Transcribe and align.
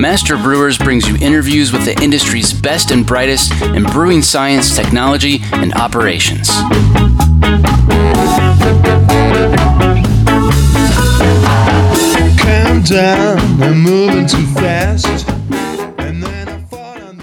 Master 0.00 0.36
Brewers 0.36 0.78
brings 0.78 1.08
you 1.08 1.16
interviews 1.16 1.72
with 1.72 1.84
the 1.84 2.00
industry's 2.02 2.52
best 2.52 2.90
and 2.90 3.06
brightest 3.06 3.52
in 3.62 3.84
brewing 3.84 4.22
science, 4.22 4.76
technology, 4.76 5.40
and 5.52 5.74
operations. 5.74 6.48
down, 12.88 13.38
I'm 13.62 13.80
moving 13.80 14.26
too 14.26 14.46
fast. 14.54 15.26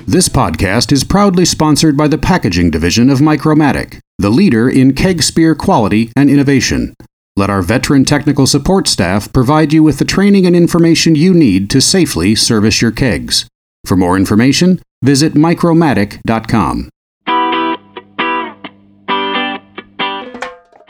This 0.05 0.29
podcast 0.29 0.91
is 0.91 1.03
proudly 1.03 1.43
sponsored 1.43 1.97
by 1.97 2.07
the 2.07 2.17
packaging 2.17 2.69
division 2.69 3.09
of 3.09 3.19
Micromatic, 3.19 3.99
the 4.19 4.29
leader 4.29 4.69
in 4.69 4.93
keg 4.93 5.23
spear 5.23 5.55
quality 5.55 6.11
and 6.15 6.29
innovation. 6.29 6.93
Let 7.37 7.49
our 7.49 7.61
veteran 7.61 8.05
technical 8.05 8.47
support 8.47 8.87
staff 8.87 9.33
provide 9.33 9.73
you 9.73 9.83
with 9.83 9.99
the 9.99 10.05
training 10.05 10.45
and 10.45 10.55
information 10.55 11.15
you 11.15 11.33
need 11.33 11.69
to 11.71 11.81
safely 11.81 12.33
service 12.33 12.81
your 12.81 12.91
kegs. 12.91 13.45
For 13.85 13.97
more 13.97 14.15
information, 14.15 14.81
visit 15.03 15.33
micromatic.com. 15.33 16.89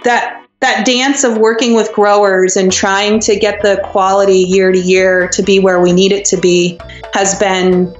That 0.03 0.45
that 0.61 0.85
dance 0.85 1.23
of 1.23 1.39
working 1.39 1.73
with 1.73 1.91
growers 1.93 2.55
and 2.55 2.71
trying 2.71 3.19
to 3.21 3.35
get 3.35 3.63
the 3.63 3.81
quality 3.85 4.37
year 4.37 4.71
to 4.71 4.79
year 4.79 5.27
to 5.29 5.41
be 5.41 5.59
where 5.59 5.81
we 5.81 5.93
need 5.93 6.11
it 6.11 6.25
to 6.25 6.37
be 6.37 6.79
has 7.13 7.37
been 7.39 7.93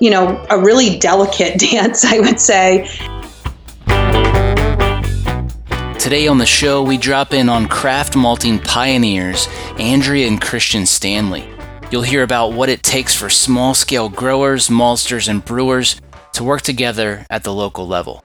you 0.00 0.10
know 0.10 0.42
a 0.50 0.58
really 0.58 0.98
delicate 0.98 1.58
dance 1.70 2.04
i 2.04 2.18
would 2.18 2.40
say 2.40 2.88
Today 6.00 6.28
on 6.28 6.38
the 6.38 6.46
show, 6.46 6.82
we 6.82 6.96
drop 6.96 7.34
in 7.34 7.50
on 7.50 7.68
craft 7.68 8.16
malting 8.16 8.58
pioneers 8.58 9.48
Andrea 9.78 10.26
and 10.26 10.40
Christian 10.40 10.86
Stanley. 10.86 11.46
You'll 11.90 12.00
hear 12.00 12.22
about 12.22 12.54
what 12.54 12.70
it 12.70 12.82
takes 12.82 13.14
for 13.14 13.28
small 13.28 13.74
scale 13.74 14.08
growers, 14.08 14.68
maltsters, 14.68 15.28
and 15.28 15.44
brewers 15.44 16.00
to 16.32 16.42
work 16.42 16.62
together 16.62 17.26
at 17.28 17.44
the 17.44 17.52
local 17.52 17.86
level. 17.86 18.24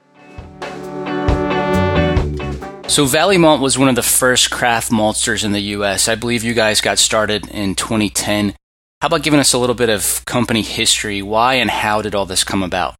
So 2.88 3.04
Valley 3.04 3.36
Malt 3.36 3.60
was 3.60 3.76
one 3.76 3.90
of 3.90 3.94
the 3.94 4.02
first 4.02 4.50
craft 4.50 4.90
maltsters 4.90 5.44
in 5.44 5.52
the 5.52 5.60
US. 5.76 6.08
I 6.08 6.14
believe 6.14 6.42
you 6.42 6.54
guys 6.54 6.80
got 6.80 6.98
started 6.98 7.46
in 7.50 7.74
2010. 7.74 8.54
How 9.02 9.08
about 9.08 9.22
giving 9.22 9.38
us 9.38 9.52
a 9.52 9.58
little 9.58 9.74
bit 9.74 9.90
of 9.90 10.24
company 10.24 10.62
history? 10.62 11.20
Why 11.20 11.56
and 11.56 11.70
how 11.70 12.00
did 12.00 12.14
all 12.14 12.24
this 12.24 12.42
come 12.42 12.62
about? 12.62 12.94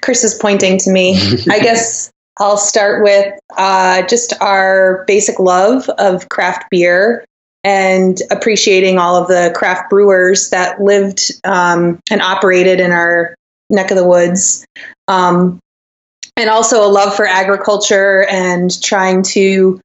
Chris 0.00 0.24
is 0.24 0.32
pointing 0.32 0.78
to 0.78 0.90
me. 0.90 1.18
I 1.50 1.58
guess 1.60 2.10
I'll 2.38 2.56
start 2.56 3.04
with 3.04 3.38
uh, 3.56 4.02
just 4.06 4.34
our 4.40 5.04
basic 5.06 5.38
love 5.38 5.88
of 5.88 6.28
craft 6.28 6.68
beer 6.70 7.24
and 7.62 8.20
appreciating 8.30 8.98
all 8.98 9.16
of 9.16 9.28
the 9.28 9.52
craft 9.56 9.88
brewers 9.88 10.50
that 10.50 10.80
lived 10.80 11.32
um, 11.44 12.00
and 12.10 12.20
operated 12.20 12.80
in 12.80 12.90
our 12.90 13.34
neck 13.70 13.90
of 13.90 13.96
the 13.96 14.06
woods. 14.06 14.66
Um, 15.08 15.60
and 16.36 16.50
also 16.50 16.84
a 16.84 16.90
love 16.90 17.14
for 17.14 17.26
agriculture 17.26 18.26
and 18.28 18.82
trying 18.82 19.22
to 19.22 19.80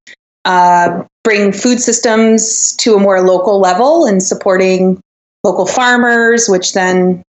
uh, 0.45 1.03
bring 1.23 1.52
food 1.52 1.80
systems 1.80 2.75
to 2.77 2.95
a 2.95 3.00
more 3.00 3.22
local 3.22 3.59
level 3.59 4.05
and 4.05 4.22
supporting 4.22 5.00
local 5.44 5.67
farmers, 5.67 6.48
which 6.48 6.73
then 6.73 7.23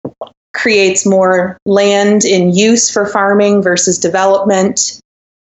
creates 0.53 1.06
more 1.06 1.57
land 1.66 2.24
in 2.25 2.53
use 2.53 2.90
for 2.90 3.06
farming 3.06 3.62
versus 3.62 4.00
development. 4.00 5.00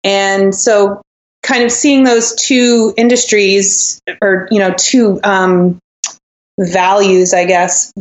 And 0.04 0.54
so, 0.54 1.02
kind 1.44 1.64
of 1.64 1.72
seeing 1.72 2.04
those 2.04 2.36
two 2.36 2.94
industries 2.98 4.00
or, 4.22 4.48
you 4.52 4.60
know, 4.60 4.74
two 4.78 5.20
um, 5.24 5.80
values, 6.60 7.34
I 7.34 7.46
guess, 7.46 7.92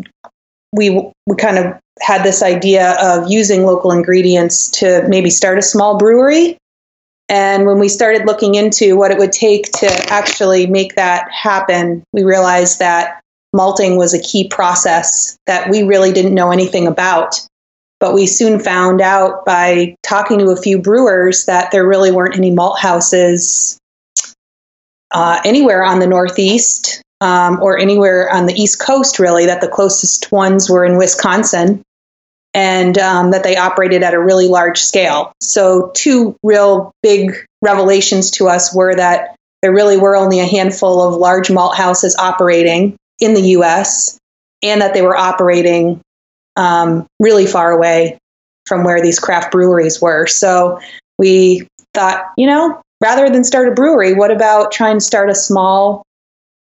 we, 0.73 0.91
we 1.27 1.37
kind 1.37 1.59
of 1.59 1.79
had 2.01 2.23
this 2.23 2.43
idea 2.43 2.97
of 3.01 3.31
using 3.31 3.65
local 3.65 3.93
ingredients 3.93 4.69
to 4.81 5.07
maybe 5.09 5.31
start 5.31 5.59
a 5.59 5.63
small 5.63 5.99
brewery. 5.99 6.57
And 7.29 7.65
when 7.65 7.79
we 7.79 7.89
started 7.89 8.27
looking 8.27 8.57
into 8.57 8.97
what 8.97 9.11
it 9.11 9.19
would 9.19 9.33
take 9.33 9.71
to 9.73 9.87
actually 10.13 10.67
make 10.67 10.97
that 10.97 11.31
happen, 11.31 12.03
we 12.13 12.25
realized 12.25 12.81
that 12.81 13.21
malting 13.53 13.97
was 13.97 14.15
a 14.15 14.21
key 14.21 14.49
process 14.49 15.37
that 15.47 15.71
we 15.71 15.83
really 15.83 16.13
didn't 16.13 16.35
know 16.35 16.51
anything 16.51 16.87
about. 16.87 17.41
But 18.01 18.15
we 18.15 18.27
soon 18.27 18.59
found 18.59 19.01
out 19.01 19.45
by 19.45 19.95
talking 20.03 20.39
to 20.39 20.51
a 20.51 20.57
few 20.57 20.81
brewers 20.81 21.45
that 21.45 21.71
there 21.71 21.87
really 21.87 22.11
weren't 22.11 22.37
any 22.37 22.51
malt 22.51 22.81
houses 22.81 23.79
uh, 25.11 25.41
anywhere 25.45 25.85
on 25.85 25.99
the 25.99 26.07
Northeast 26.07 27.03
um, 27.21 27.61
or 27.61 27.79
anywhere 27.79 28.31
on 28.31 28.47
the 28.47 28.55
East 28.55 28.81
Coast, 28.81 29.19
really, 29.19 29.47
that 29.47 29.61
the 29.61 29.69
closest 29.69 30.33
ones 30.33 30.71
were 30.71 30.85
in 30.85 30.97
Wisconsin 30.97 31.83
and 32.55 32.99
um, 32.99 33.31
that 33.31 33.43
they 33.43 33.57
operated 33.57 34.03
at 34.03 34.15
a 34.15 34.21
really 34.21 34.49
large 34.49 34.79
scale. 34.79 35.33
So, 35.41 35.93
two 35.95 36.37
real 36.43 36.93
big 37.03 37.45
revelations 37.63 38.33
to 38.33 38.49
us 38.49 38.75
were 38.75 38.95
that 38.95 39.37
there 39.63 39.73
really 39.73 39.99
were 39.99 40.17
only 40.17 40.41
a 40.41 40.47
handful 40.47 41.03
of 41.03 41.15
large 41.21 41.51
malt 41.51 41.77
houses 41.77 42.17
operating 42.17 42.97
in 43.21 43.35
the 43.35 43.51
US, 43.59 44.19
and 44.63 44.81
that 44.81 44.95
they 44.95 45.03
were 45.03 45.17
operating 45.17 46.01
um, 46.61 47.07
really 47.19 47.47
far 47.47 47.73
away 47.73 48.19
from 48.67 48.85
where 48.85 49.01
these 49.01 49.19
craft 49.19 49.51
breweries 49.51 50.01
were. 50.01 50.27
So, 50.27 50.79
we 51.19 51.67
thought, 51.95 52.25
you 52.37 52.47
know, 52.47 52.81
rather 53.01 53.29
than 53.29 53.45
start 53.45 53.69
a 53.69 53.73
brewery, 53.73 54.15
what 54.15 54.31
about 54.31 54.73
trying 54.73 54.99
to 54.99 55.05
start 55.05 55.29
a 55.31 55.35
small 55.35 56.05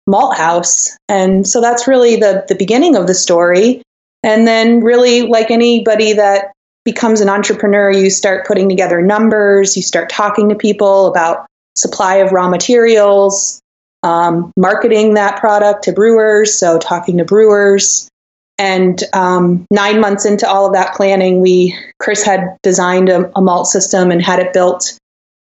malt 0.06 0.36
house? 0.36 0.96
And 1.08 1.46
so 1.46 1.60
that's 1.60 1.86
really 1.86 2.16
the, 2.16 2.44
the 2.48 2.54
beginning 2.54 2.96
of 2.96 3.06
the 3.06 3.14
story. 3.14 3.82
And 4.22 4.46
then, 4.46 4.80
really, 4.80 5.22
like 5.22 5.50
anybody 5.50 6.14
that 6.14 6.52
becomes 6.84 7.20
an 7.20 7.28
entrepreneur, 7.28 7.90
you 7.90 8.10
start 8.10 8.46
putting 8.46 8.68
together 8.68 9.00
numbers, 9.02 9.76
you 9.76 9.82
start 9.82 10.10
talking 10.10 10.48
to 10.48 10.54
people 10.54 11.06
about 11.06 11.46
supply 11.76 12.16
of 12.16 12.32
raw 12.32 12.48
materials, 12.48 13.60
um, 14.02 14.52
marketing 14.56 15.14
that 15.14 15.40
product 15.40 15.84
to 15.84 15.92
brewers, 15.92 16.52
so 16.52 16.78
talking 16.78 17.18
to 17.18 17.24
brewers. 17.24 18.09
And 18.60 19.02
um, 19.14 19.66
nine 19.70 20.02
months 20.02 20.26
into 20.26 20.46
all 20.46 20.66
of 20.66 20.74
that 20.74 20.94
planning, 20.94 21.40
we 21.40 21.74
Chris 21.98 22.22
had 22.22 22.58
designed 22.62 23.08
a, 23.08 23.32
a 23.34 23.40
malt 23.40 23.68
system 23.68 24.10
and 24.10 24.20
had 24.20 24.38
it 24.38 24.52
built, 24.52 24.98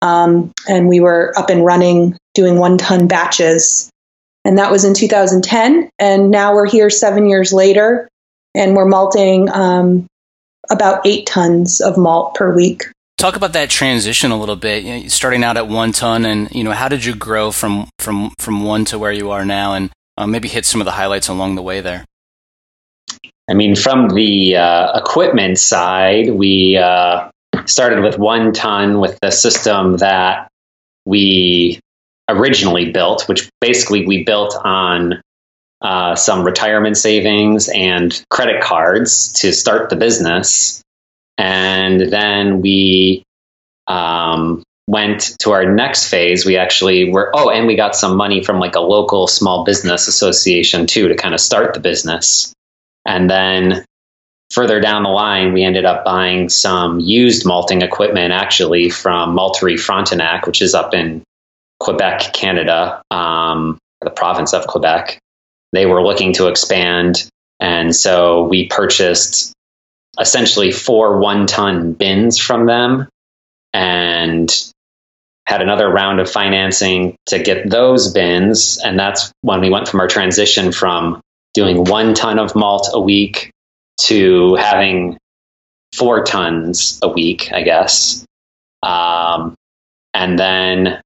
um, 0.00 0.50
and 0.66 0.88
we 0.88 0.98
were 1.00 1.34
up 1.36 1.50
and 1.50 1.62
running, 1.62 2.16
doing 2.32 2.56
one-ton 2.56 3.08
batches. 3.08 3.90
And 4.46 4.56
that 4.56 4.70
was 4.70 4.86
in 4.86 4.94
2010. 4.94 5.90
And 5.98 6.30
now 6.30 6.54
we're 6.54 6.66
here 6.66 6.88
seven 6.88 7.28
years 7.28 7.52
later, 7.52 8.08
and 8.54 8.74
we're 8.74 8.88
malting 8.88 9.50
um, 9.50 10.06
about 10.70 11.06
eight 11.06 11.26
tons 11.26 11.82
of 11.82 11.98
malt 11.98 12.34
per 12.34 12.56
week. 12.56 12.84
Talk 13.18 13.36
about 13.36 13.52
that 13.52 13.68
transition 13.68 14.30
a 14.30 14.40
little 14.40 14.56
bit. 14.56 14.84
You 14.84 15.02
know, 15.02 15.08
starting 15.08 15.44
out 15.44 15.58
at 15.58 15.68
one 15.68 15.92
ton, 15.92 16.24
and 16.24 16.50
you 16.50 16.64
know, 16.64 16.72
how 16.72 16.88
did 16.88 17.04
you 17.04 17.14
grow 17.14 17.52
from 17.52 17.90
from 17.98 18.32
from 18.38 18.64
one 18.64 18.86
to 18.86 18.98
where 18.98 19.12
you 19.12 19.32
are 19.32 19.44
now, 19.44 19.74
and 19.74 19.90
uh, 20.16 20.26
maybe 20.26 20.48
hit 20.48 20.64
some 20.64 20.80
of 20.80 20.86
the 20.86 20.92
highlights 20.92 21.28
along 21.28 21.56
the 21.56 21.62
way 21.62 21.82
there. 21.82 22.06
I 23.52 23.54
mean, 23.54 23.76
from 23.76 24.08
the 24.08 24.56
uh, 24.56 24.98
equipment 24.98 25.58
side, 25.58 26.30
we 26.30 26.78
uh, 26.78 27.28
started 27.66 28.02
with 28.02 28.18
one 28.18 28.54
ton 28.54 28.98
with 28.98 29.18
the 29.20 29.30
system 29.30 29.98
that 29.98 30.48
we 31.04 31.78
originally 32.30 32.92
built, 32.92 33.28
which 33.28 33.50
basically 33.60 34.06
we 34.06 34.24
built 34.24 34.56
on 34.64 35.20
uh, 35.82 36.14
some 36.14 36.44
retirement 36.44 36.96
savings 36.96 37.68
and 37.68 38.24
credit 38.30 38.62
cards 38.62 39.32
to 39.34 39.52
start 39.52 39.90
the 39.90 39.96
business. 39.96 40.80
And 41.36 42.00
then 42.00 42.62
we 42.62 43.22
um, 43.86 44.62
went 44.86 45.36
to 45.40 45.50
our 45.52 45.70
next 45.70 46.08
phase. 46.08 46.46
We 46.46 46.56
actually 46.56 47.10
were, 47.10 47.30
oh, 47.34 47.50
and 47.50 47.66
we 47.66 47.76
got 47.76 47.96
some 47.96 48.16
money 48.16 48.42
from 48.42 48.60
like 48.60 48.76
a 48.76 48.80
local 48.80 49.26
small 49.26 49.66
business 49.66 50.08
association 50.08 50.86
too 50.86 51.08
to 51.08 51.16
kind 51.16 51.34
of 51.34 51.40
start 51.40 51.74
the 51.74 51.80
business. 51.80 52.54
And 53.06 53.28
then 53.28 53.84
further 54.50 54.80
down 54.80 55.02
the 55.02 55.08
line, 55.08 55.52
we 55.52 55.64
ended 55.64 55.84
up 55.84 56.04
buying 56.04 56.48
some 56.48 57.00
used 57.00 57.46
malting 57.46 57.82
equipment 57.82 58.32
actually 58.32 58.90
from 58.90 59.36
Malterie 59.36 59.78
Frontenac, 59.78 60.46
which 60.46 60.62
is 60.62 60.74
up 60.74 60.94
in 60.94 61.22
Quebec, 61.80 62.32
Canada, 62.32 63.02
um, 63.10 63.78
the 64.00 64.10
province 64.10 64.52
of 64.52 64.66
Quebec 64.66 65.18
they 65.72 65.86
were 65.86 66.02
looking 66.02 66.34
to 66.34 66.48
expand. 66.48 67.28
And 67.60 67.94
so 67.94 68.44
we 68.44 68.68
purchased 68.68 69.52
essentially 70.20 70.70
four 70.70 71.18
one 71.18 71.46
ton 71.46 71.92
bins 71.94 72.38
from 72.38 72.66
them. 72.66 73.08
And 73.72 74.54
had 75.46 75.60
another 75.60 75.88
round 75.88 76.20
of 76.20 76.30
financing 76.30 77.16
to 77.26 77.42
get 77.42 77.68
those 77.68 78.12
bins. 78.12 78.78
And 78.78 78.98
that's 78.98 79.32
when 79.40 79.60
we 79.60 79.70
went 79.70 79.88
from 79.88 80.00
our 80.00 80.06
transition 80.06 80.70
from 80.72 81.20
doing 81.54 81.84
one 81.84 82.14
ton 82.14 82.38
of 82.38 82.54
malt 82.54 82.90
a 82.92 83.00
week 83.00 83.50
to 84.00 84.54
having 84.54 85.18
four 85.94 86.24
tons 86.24 86.98
a 87.02 87.08
week, 87.08 87.52
I 87.52 87.62
guess. 87.62 88.24
Um, 88.82 89.54
and 90.14 90.38
then 90.38 91.00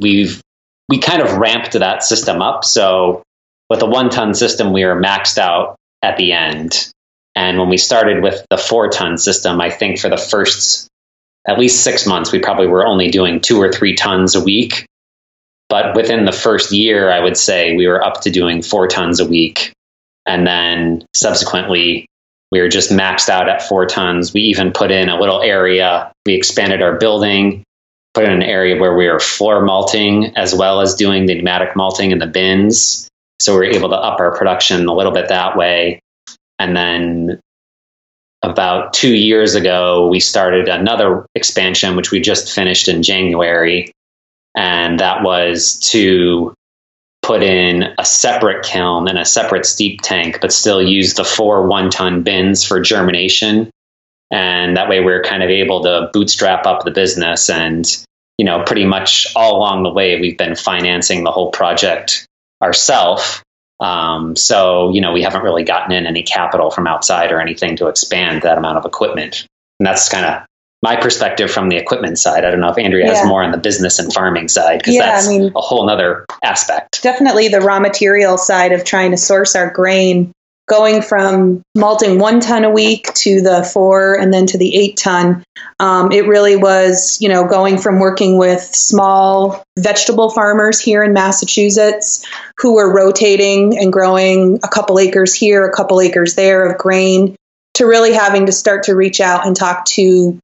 we've 0.00 0.40
we 0.88 0.98
kind 0.98 1.22
of 1.22 1.38
ramped 1.38 1.72
that 1.72 2.02
system 2.02 2.42
up. 2.42 2.64
So 2.64 3.22
with 3.68 3.80
the 3.80 3.86
one 3.86 4.10
ton 4.10 4.34
system, 4.34 4.72
we 4.72 4.84
were 4.84 5.00
maxed 5.00 5.38
out 5.38 5.76
at 6.02 6.16
the 6.16 6.32
end. 6.32 6.92
And 7.34 7.58
when 7.58 7.68
we 7.68 7.76
started 7.76 8.22
with 8.22 8.46
the 8.50 8.56
four 8.56 8.88
ton 8.88 9.18
system, 9.18 9.60
I 9.60 9.70
think 9.70 9.98
for 9.98 10.08
the 10.08 10.16
first 10.16 10.88
at 11.46 11.58
least 11.58 11.82
six 11.82 12.06
months, 12.06 12.32
we 12.32 12.40
probably 12.40 12.66
were 12.66 12.86
only 12.86 13.10
doing 13.10 13.40
two 13.40 13.60
or 13.60 13.72
three 13.72 13.94
tons 13.94 14.34
a 14.34 14.42
week. 14.42 14.86
But 15.68 15.96
within 15.96 16.24
the 16.24 16.32
first 16.32 16.72
year, 16.72 17.10
I 17.10 17.20
would 17.20 17.36
say 17.36 17.74
we 17.76 17.86
were 17.86 18.02
up 18.02 18.20
to 18.22 18.30
doing 18.30 18.62
four 18.62 18.86
tons 18.86 19.20
a 19.20 19.26
week. 19.26 19.72
And 20.24 20.46
then 20.46 21.04
subsequently, 21.14 22.06
we 22.52 22.60
were 22.60 22.68
just 22.68 22.90
maxed 22.90 23.28
out 23.28 23.48
at 23.48 23.62
four 23.62 23.86
tons. 23.86 24.32
We 24.32 24.42
even 24.42 24.72
put 24.72 24.90
in 24.90 25.08
a 25.08 25.18
little 25.18 25.42
area. 25.42 26.12
We 26.24 26.34
expanded 26.34 26.82
our 26.82 26.98
building, 26.98 27.64
put 28.14 28.24
in 28.24 28.32
an 28.32 28.42
area 28.42 28.80
where 28.80 28.96
we 28.96 29.08
were 29.08 29.18
floor 29.18 29.62
malting 29.62 30.36
as 30.36 30.54
well 30.54 30.80
as 30.80 30.94
doing 30.94 31.26
the 31.26 31.34
pneumatic 31.34 31.74
malting 31.74 32.12
in 32.12 32.18
the 32.18 32.26
bins. 32.26 33.08
So 33.40 33.52
we 33.52 33.58
were 33.58 33.74
able 33.74 33.88
to 33.90 33.96
up 33.96 34.20
our 34.20 34.36
production 34.36 34.86
a 34.86 34.94
little 34.94 35.12
bit 35.12 35.28
that 35.28 35.56
way. 35.56 36.00
And 36.58 36.76
then 36.76 37.40
about 38.42 38.92
two 38.92 39.14
years 39.14 39.54
ago, 39.54 40.08
we 40.08 40.20
started 40.20 40.68
another 40.68 41.26
expansion, 41.34 41.96
which 41.96 42.10
we 42.10 42.20
just 42.20 42.54
finished 42.54 42.88
in 42.88 43.02
January. 43.02 43.92
And 44.56 45.00
that 45.00 45.22
was 45.22 45.78
to 45.90 46.54
put 47.22 47.42
in 47.42 47.82
a 47.98 48.04
separate 48.04 48.64
kiln 48.64 49.08
and 49.08 49.18
a 49.18 49.24
separate 49.24 49.66
steep 49.66 50.00
tank, 50.00 50.38
but 50.40 50.52
still 50.52 50.80
use 50.80 51.14
the 51.14 51.24
four 51.24 51.66
one 51.66 51.90
ton 51.90 52.22
bins 52.22 52.64
for 52.64 52.80
germination. 52.80 53.70
And 54.30 54.76
that 54.76 54.88
way 54.88 55.00
we're 55.00 55.22
kind 55.22 55.42
of 55.42 55.50
able 55.50 55.82
to 55.82 56.10
bootstrap 56.12 56.66
up 56.66 56.84
the 56.84 56.90
business. 56.90 57.50
And, 57.50 57.84
you 58.38 58.44
know, 58.44 58.62
pretty 58.64 58.84
much 58.84 59.26
all 59.36 59.56
along 59.56 59.82
the 59.82 59.92
way, 59.92 60.20
we've 60.20 60.38
been 60.38 60.56
financing 60.56 61.24
the 61.24 61.30
whole 61.30 61.50
project 61.50 62.26
ourselves. 62.62 63.42
Um, 63.78 64.36
so, 64.36 64.90
you 64.92 65.00
know, 65.00 65.12
we 65.12 65.22
haven't 65.22 65.42
really 65.42 65.64
gotten 65.64 65.92
in 65.92 66.06
any 66.06 66.22
capital 66.22 66.70
from 66.70 66.86
outside 66.86 67.30
or 67.30 67.40
anything 67.40 67.76
to 67.76 67.88
expand 67.88 68.42
that 68.42 68.56
amount 68.56 68.78
of 68.78 68.84
equipment. 68.84 69.46
And 69.78 69.86
that's 69.86 70.08
kind 70.08 70.24
of 70.24 70.46
my 70.86 70.94
perspective 70.94 71.50
from 71.50 71.68
the 71.68 71.76
equipment 71.76 72.16
side. 72.16 72.44
I 72.44 72.50
don't 72.52 72.60
know 72.60 72.70
if 72.70 72.78
Andrea 72.78 73.06
yeah. 73.06 73.14
has 73.14 73.26
more 73.26 73.42
on 73.42 73.50
the 73.50 73.58
business 73.58 73.98
and 73.98 74.12
farming 74.12 74.46
side 74.46 74.78
because 74.78 74.94
yeah, 74.94 75.06
that's 75.06 75.26
I 75.26 75.30
mean, 75.30 75.52
a 75.56 75.60
whole 75.60 75.90
other 75.90 76.24
aspect. 76.44 77.02
Definitely 77.02 77.48
the 77.48 77.60
raw 77.60 77.80
material 77.80 78.38
side 78.38 78.70
of 78.70 78.84
trying 78.84 79.10
to 79.10 79.16
source 79.16 79.56
our 79.56 79.68
grain 79.68 80.30
going 80.68 81.02
from 81.02 81.60
malting 81.76 82.20
one 82.20 82.38
ton 82.38 82.62
a 82.62 82.70
week 82.70 83.12
to 83.14 83.40
the 83.40 83.64
four 83.64 84.14
and 84.14 84.32
then 84.32 84.46
to 84.46 84.58
the 84.58 84.76
eight 84.76 84.96
ton. 84.96 85.42
Um, 85.80 86.12
it 86.12 86.28
really 86.28 86.54
was, 86.54 87.18
you 87.20 87.28
know, 87.28 87.48
going 87.48 87.78
from 87.78 87.98
working 87.98 88.38
with 88.38 88.60
small 88.60 89.64
vegetable 89.76 90.30
farmers 90.30 90.78
here 90.78 91.02
in 91.02 91.12
Massachusetts 91.12 92.24
who 92.58 92.76
were 92.76 92.94
rotating 92.94 93.76
and 93.76 93.92
growing 93.92 94.60
a 94.62 94.68
couple 94.68 95.00
acres 95.00 95.34
here, 95.34 95.66
a 95.66 95.74
couple 95.74 96.00
acres 96.00 96.36
there 96.36 96.64
of 96.64 96.78
grain, 96.78 97.34
to 97.74 97.86
really 97.86 98.12
having 98.12 98.46
to 98.46 98.52
start 98.52 98.84
to 98.84 98.94
reach 98.94 99.20
out 99.20 99.44
and 99.46 99.56
talk 99.56 99.84
to 99.86 100.38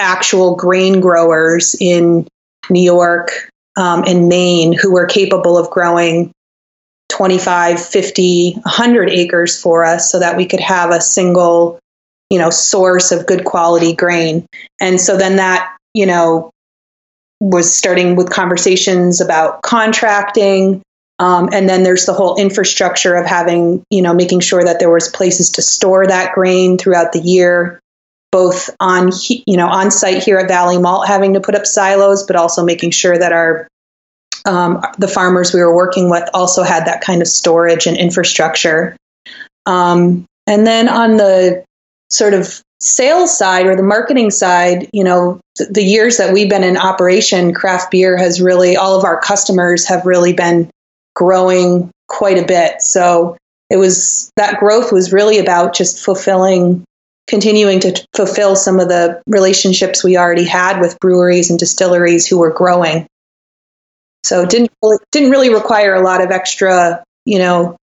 actual 0.00 0.56
grain 0.56 1.00
growers 1.00 1.76
in 1.78 2.26
New 2.68 2.82
York 2.82 3.50
um, 3.76 4.04
and 4.06 4.28
Maine 4.28 4.72
who 4.72 4.92
were 4.92 5.06
capable 5.06 5.56
of 5.56 5.70
growing 5.70 6.32
25, 7.10 7.84
50, 7.84 8.52
100 8.54 9.10
acres 9.10 9.60
for 9.60 9.84
us 9.84 10.10
so 10.10 10.18
that 10.18 10.36
we 10.36 10.46
could 10.46 10.60
have 10.60 10.90
a 10.90 11.00
single, 11.00 11.78
you 12.30 12.38
know, 12.38 12.50
source 12.50 13.12
of 13.12 13.26
good 13.26 13.44
quality 13.44 13.94
grain. 13.94 14.46
And 14.80 15.00
so 15.00 15.16
then 15.16 15.36
that, 15.36 15.76
you 15.92 16.06
know, 16.06 16.50
was 17.40 17.74
starting 17.74 18.16
with 18.16 18.30
conversations 18.30 19.20
about 19.20 19.62
contracting. 19.62 20.82
Um, 21.18 21.50
and 21.52 21.68
then 21.68 21.82
there's 21.82 22.06
the 22.06 22.12
whole 22.12 22.40
infrastructure 22.40 23.14
of 23.14 23.26
having, 23.26 23.82
you 23.90 24.02
know, 24.02 24.14
making 24.14 24.40
sure 24.40 24.62
that 24.62 24.78
there 24.78 24.90
was 24.90 25.08
places 25.08 25.50
to 25.52 25.62
store 25.62 26.06
that 26.06 26.34
grain 26.34 26.78
throughout 26.78 27.12
the 27.12 27.20
year, 27.20 27.79
both 28.32 28.70
on, 28.78 29.10
you 29.28 29.56
know, 29.56 29.68
on 29.68 29.90
site 29.90 30.22
here 30.22 30.38
at 30.38 30.48
Valley 30.48 30.78
Malt, 30.78 31.06
having 31.06 31.34
to 31.34 31.40
put 31.40 31.54
up 31.54 31.66
silos, 31.66 32.24
but 32.24 32.36
also 32.36 32.64
making 32.64 32.90
sure 32.90 33.18
that 33.18 33.32
our 33.32 33.68
um, 34.46 34.82
the 34.98 35.08
farmers 35.08 35.52
we 35.52 35.60
were 35.60 35.74
working 35.74 36.08
with 36.08 36.28
also 36.32 36.62
had 36.62 36.86
that 36.86 37.02
kind 37.02 37.20
of 37.20 37.28
storage 37.28 37.86
and 37.86 37.96
infrastructure. 37.96 38.96
Um, 39.66 40.24
and 40.46 40.66
then 40.66 40.88
on 40.88 41.16
the 41.16 41.64
sort 42.10 42.34
of 42.34 42.62
sales 42.80 43.36
side 43.36 43.66
or 43.66 43.76
the 43.76 43.82
marketing 43.82 44.30
side, 44.30 44.88
you 44.92 45.04
know, 45.04 45.40
th- 45.58 45.70
the 45.70 45.82
years 45.82 46.16
that 46.16 46.32
we've 46.32 46.48
been 46.48 46.64
in 46.64 46.76
operation, 46.76 47.52
craft 47.52 47.90
beer 47.90 48.16
has 48.16 48.40
really, 48.40 48.76
all 48.76 48.96
of 48.96 49.04
our 49.04 49.20
customers 49.20 49.86
have 49.86 50.06
really 50.06 50.32
been 50.32 50.70
growing 51.14 51.90
quite 52.08 52.38
a 52.38 52.46
bit. 52.46 52.80
So 52.80 53.36
it 53.68 53.76
was, 53.76 54.30
that 54.36 54.58
growth 54.58 54.92
was 54.92 55.12
really 55.12 55.38
about 55.38 55.74
just 55.74 56.02
fulfilling, 56.02 56.84
continuing 57.30 57.80
to 57.80 58.06
fulfill 58.14 58.56
some 58.56 58.80
of 58.80 58.88
the 58.88 59.22
relationships 59.26 60.02
we 60.02 60.18
already 60.18 60.44
had 60.44 60.80
with 60.80 60.98
breweries 60.98 61.48
and 61.48 61.58
distilleries 61.58 62.26
who 62.26 62.38
were 62.38 62.50
growing. 62.50 63.06
So 64.24 64.42
it 64.42 64.50
didn't 64.50 64.72
didn't 65.12 65.30
really 65.30 65.54
require 65.54 65.94
a 65.94 66.02
lot 66.02 66.20
of 66.20 66.30
extra, 66.30 67.02
you 67.24 67.38
know, 67.38 67.76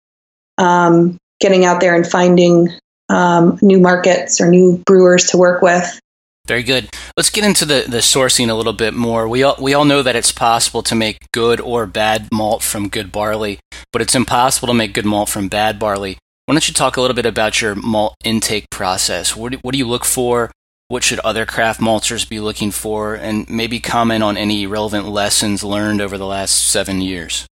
um, 0.57 1.17
getting 1.39 1.65
out 1.65 1.81
there 1.81 1.95
and 1.95 2.05
finding 2.05 2.69
um, 3.09 3.57
new 3.61 3.79
markets 3.79 4.41
or 4.41 4.49
new 4.49 4.83
brewers 4.85 5.27
to 5.31 5.37
work 5.37 5.61
with. 5.61 5.99
Very 6.45 6.63
good. 6.63 6.89
Let's 7.15 7.29
get 7.29 7.43
into 7.43 7.65
the, 7.65 7.85
the 7.87 7.97
sourcing 7.97 8.49
a 8.49 8.53
little 8.53 8.73
bit 8.73 8.93
more. 8.93 9.27
We 9.27 9.43
all, 9.43 9.55
we 9.59 9.73
all 9.73 9.83
know 9.83 10.01
that 10.01 10.15
it's 10.15 10.31
possible 10.31 10.81
to 10.83 10.95
make 10.95 11.31
good 11.33 11.59
or 11.59 11.85
bad 11.85 12.27
malt 12.31 12.63
from 12.63 12.87
good 12.87 13.11
barley, 13.11 13.59
but 13.91 14.01
it's 14.01 14.15
impossible 14.15 14.67
to 14.67 14.73
make 14.73 14.93
good 14.93 15.05
malt 15.05 15.29
from 15.29 15.49
bad 15.49 15.79
barley. 15.79 16.17
Why 16.47 16.53
don't 16.53 16.65
you 16.65 16.73
talk 16.73 16.95
a 16.95 17.01
little 17.01 17.13
bit 17.13 17.25
about 17.25 17.61
your 17.61 17.75
malt 17.75 18.15
intake 18.23 18.69
process? 18.69 19.35
What 19.35 19.51
do, 19.51 19.57
what 19.63 19.73
do 19.73 19.77
you 19.77 19.85
look 19.85 20.05
for? 20.05 20.49
What 20.87 21.03
should 21.03 21.19
other 21.19 21.45
craft 21.45 21.81
maltsters 21.81 22.27
be 22.27 22.39
looking 22.39 22.71
for? 22.71 23.15
And 23.15 23.49
maybe 23.49 23.81
comment 23.81 24.23
on 24.23 24.37
any 24.37 24.65
relevant 24.65 25.09
lessons 25.09 25.61
learned 25.61 25.99
over 25.99 26.17
the 26.17 26.25
last 26.25 26.67
seven 26.67 27.01
years. 27.01 27.45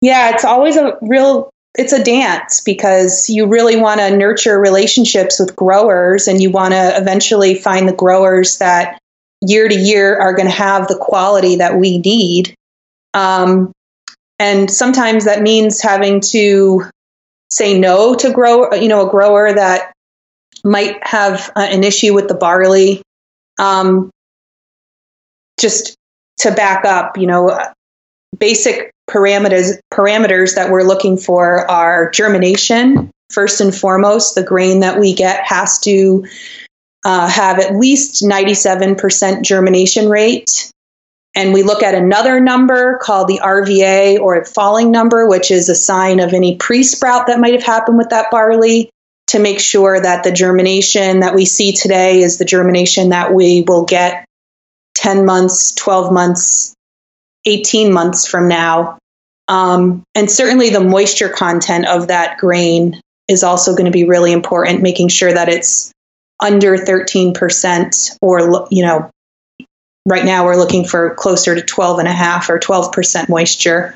Yeah, 0.00 0.30
it's 0.32 0.44
always 0.44 0.76
a 0.76 0.96
real 1.02 1.50
it's 1.76 1.92
a 1.92 2.04
dance 2.04 2.60
because 2.60 3.28
you 3.28 3.48
really 3.48 3.74
want 3.74 3.98
to 3.98 4.16
nurture 4.16 4.60
relationships 4.60 5.40
with 5.40 5.56
growers 5.56 6.28
and 6.28 6.40
you 6.40 6.50
want 6.52 6.72
to 6.72 6.96
eventually 6.96 7.56
find 7.56 7.88
the 7.88 7.92
growers 7.92 8.58
that 8.58 9.00
year 9.40 9.68
to 9.68 9.74
year 9.74 10.16
are 10.16 10.36
going 10.36 10.46
to 10.46 10.54
have 10.54 10.86
the 10.86 10.96
quality 10.96 11.56
that 11.56 11.76
we 11.76 11.98
need. 11.98 12.54
Um, 13.12 13.72
and 14.38 14.70
sometimes 14.70 15.24
that 15.24 15.42
means 15.42 15.82
having 15.82 16.20
to 16.20 16.88
say 17.50 17.78
no 17.78 18.14
to 18.14 18.32
grow, 18.32 18.72
you 18.74 18.88
know, 18.88 19.06
a 19.06 19.10
grower 19.10 19.52
that 19.52 19.92
might 20.64 20.98
have 21.06 21.50
uh, 21.56 21.66
an 21.70 21.84
issue 21.84 22.14
with 22.14 22.28
the 22.28 22.34
barley. 22.34 23.02
Um, 23.58 24.10
just 25.58 25.96
to 26.38 26.50
back 26.52 26.84
up, 26.84 27.16
you 27.16 27.26
know, 27.26 27.58
basic 28.38 28.90
parameters 29.08 29.78
parameters 29.92 30.54
that 30.56 30.70
we're 30.70 30.82
looking 30.82 31.16
for 31.16 31.70
are 31.70 32.10
germination. 32.10 33.10
First 33.30 33.60
and 33.60 33.74
foremost, 33.74 34.34
the 34.34 34.42
grain 34.42 34.80
that 34.80 35.00
we 35.00 35.14
get 35.14 35.44
has 35.44 35.78
to 35.80 36.26
uh, 37.04 37.28
have 37.28 37.58
at 37.58 37.74
least 37.74 38.22
97% 38.22 39.42
germination 39.42 40.08
rate. 40.08 40.70
And 41.36 41.52
we 41.52 41.62
look 41.62 41.82
at 41.82 41.94
another 41.94 42.40
number 42.40 42.98
called 42.98 43.28
the 43.28 43.40
RVA 43.44 44.18
or 44.18 44.36
a 44.36 44.44
falling 44.46 44.90
number, 44.90 45.28
which 45.28 45.50
is 45.50 45.68
a 45.68 45.74
sign 45.74 46.18
of 46.18 46.32
any 46.32 46.56
pre 46.56 46.82
sprout 46.82 47.26
that 47.26 47.38
might 47.38 47.52
have 47.52 47.62
happened 47.62 47.98
with 47.98 48.08
that 48.08 48.30
barley 48.30 48.90
to 49.28 49.38
make 49.38 49.60
sure 49.60 50.00
that 50.00 50.24
the 50.24 50.32
germination 50.32 51.20
that 51.20 51.34
we 51.34 51.44
see 51.44 51.72
today 51.72 52.22
is 52.22 52.38
the 52.38 52.44
germination 52.46 53.10
that 53.10 53.34
we 53.34 53.62
will 53.66 53.84
get 53.84 54.24
10 54.94 55.26
months, 55.26 55.74
12 55.74 56.10
months, 56.10 56.74
18 57.44 57.92
months 57.92 58.26
from 58.26 58.48
now. 58.48 58.98
Um, 59.46 60.04
and 60.14 60.30
certainly 60.30 60.70
the 60.70 60.80
moisture 60.80 61.28
content 61.28 61.86
of 61.86 62.08
that 62.08 62.38
grain 62.38 62.98
is 63.28 63.44
also 63.44 63.72
going 63.72 63.84
to 63.84 63.90
be 63.90 64.04
really 64.04 64.32
important, 64.32 64.82
making 64.82 65.08
sure 65.08 65.32
that 65.32 65.50
it's 65.50 65.92
under 66.40 66.76
13% 66.76 68.18
or, 68.22 68.66
you 68.70 68.84
know, 68.86 69.10
right 70.06 70.24
now 70.24 70.44
we're 70.44 70.56
looking 70.56 70.86
for 70.86 71.14
closer 71.14 71.54
to 71.54 71.60
12 71.60 71.98
and 71.98 72.08
a 72.08 72.12
half 72.12 72.48
or 72.48 72.58
12% 72.58 73.28
moisture. 73.28 73.94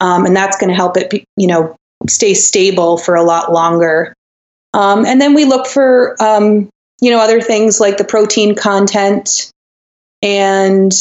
Um, 0.00 0.26
and 0.26 0.36
that's 0.36 0.58
going 0.58 0.68
to 0.68 0.76
help 0.76 0.96
it, 0.96 1.08
be, 1.08 1.24
you 1.36 1.46
know, 1.46 1.76
stay 2.08 2.34
stable 2.34 2.98
for 2.98 3.14
a 3.14 3.22
lot 3.22 3.52
longer. 3.52 4.12
Um, 4.74 5.06
and 5.06 5.20
then 5.20 5.34
we 5.34 5.44
look 5.44 5.66
for, 5.66 6.20
um, 6.20 6.68
you 7.00 7.10
know, 7.10 7.20
other 7.20 7.40
things 7.40 7.80
like 7.80 7.96
the 7.96 8.04
protein 8.04 8.56
content 8.56 9.50
and 10.20 10.92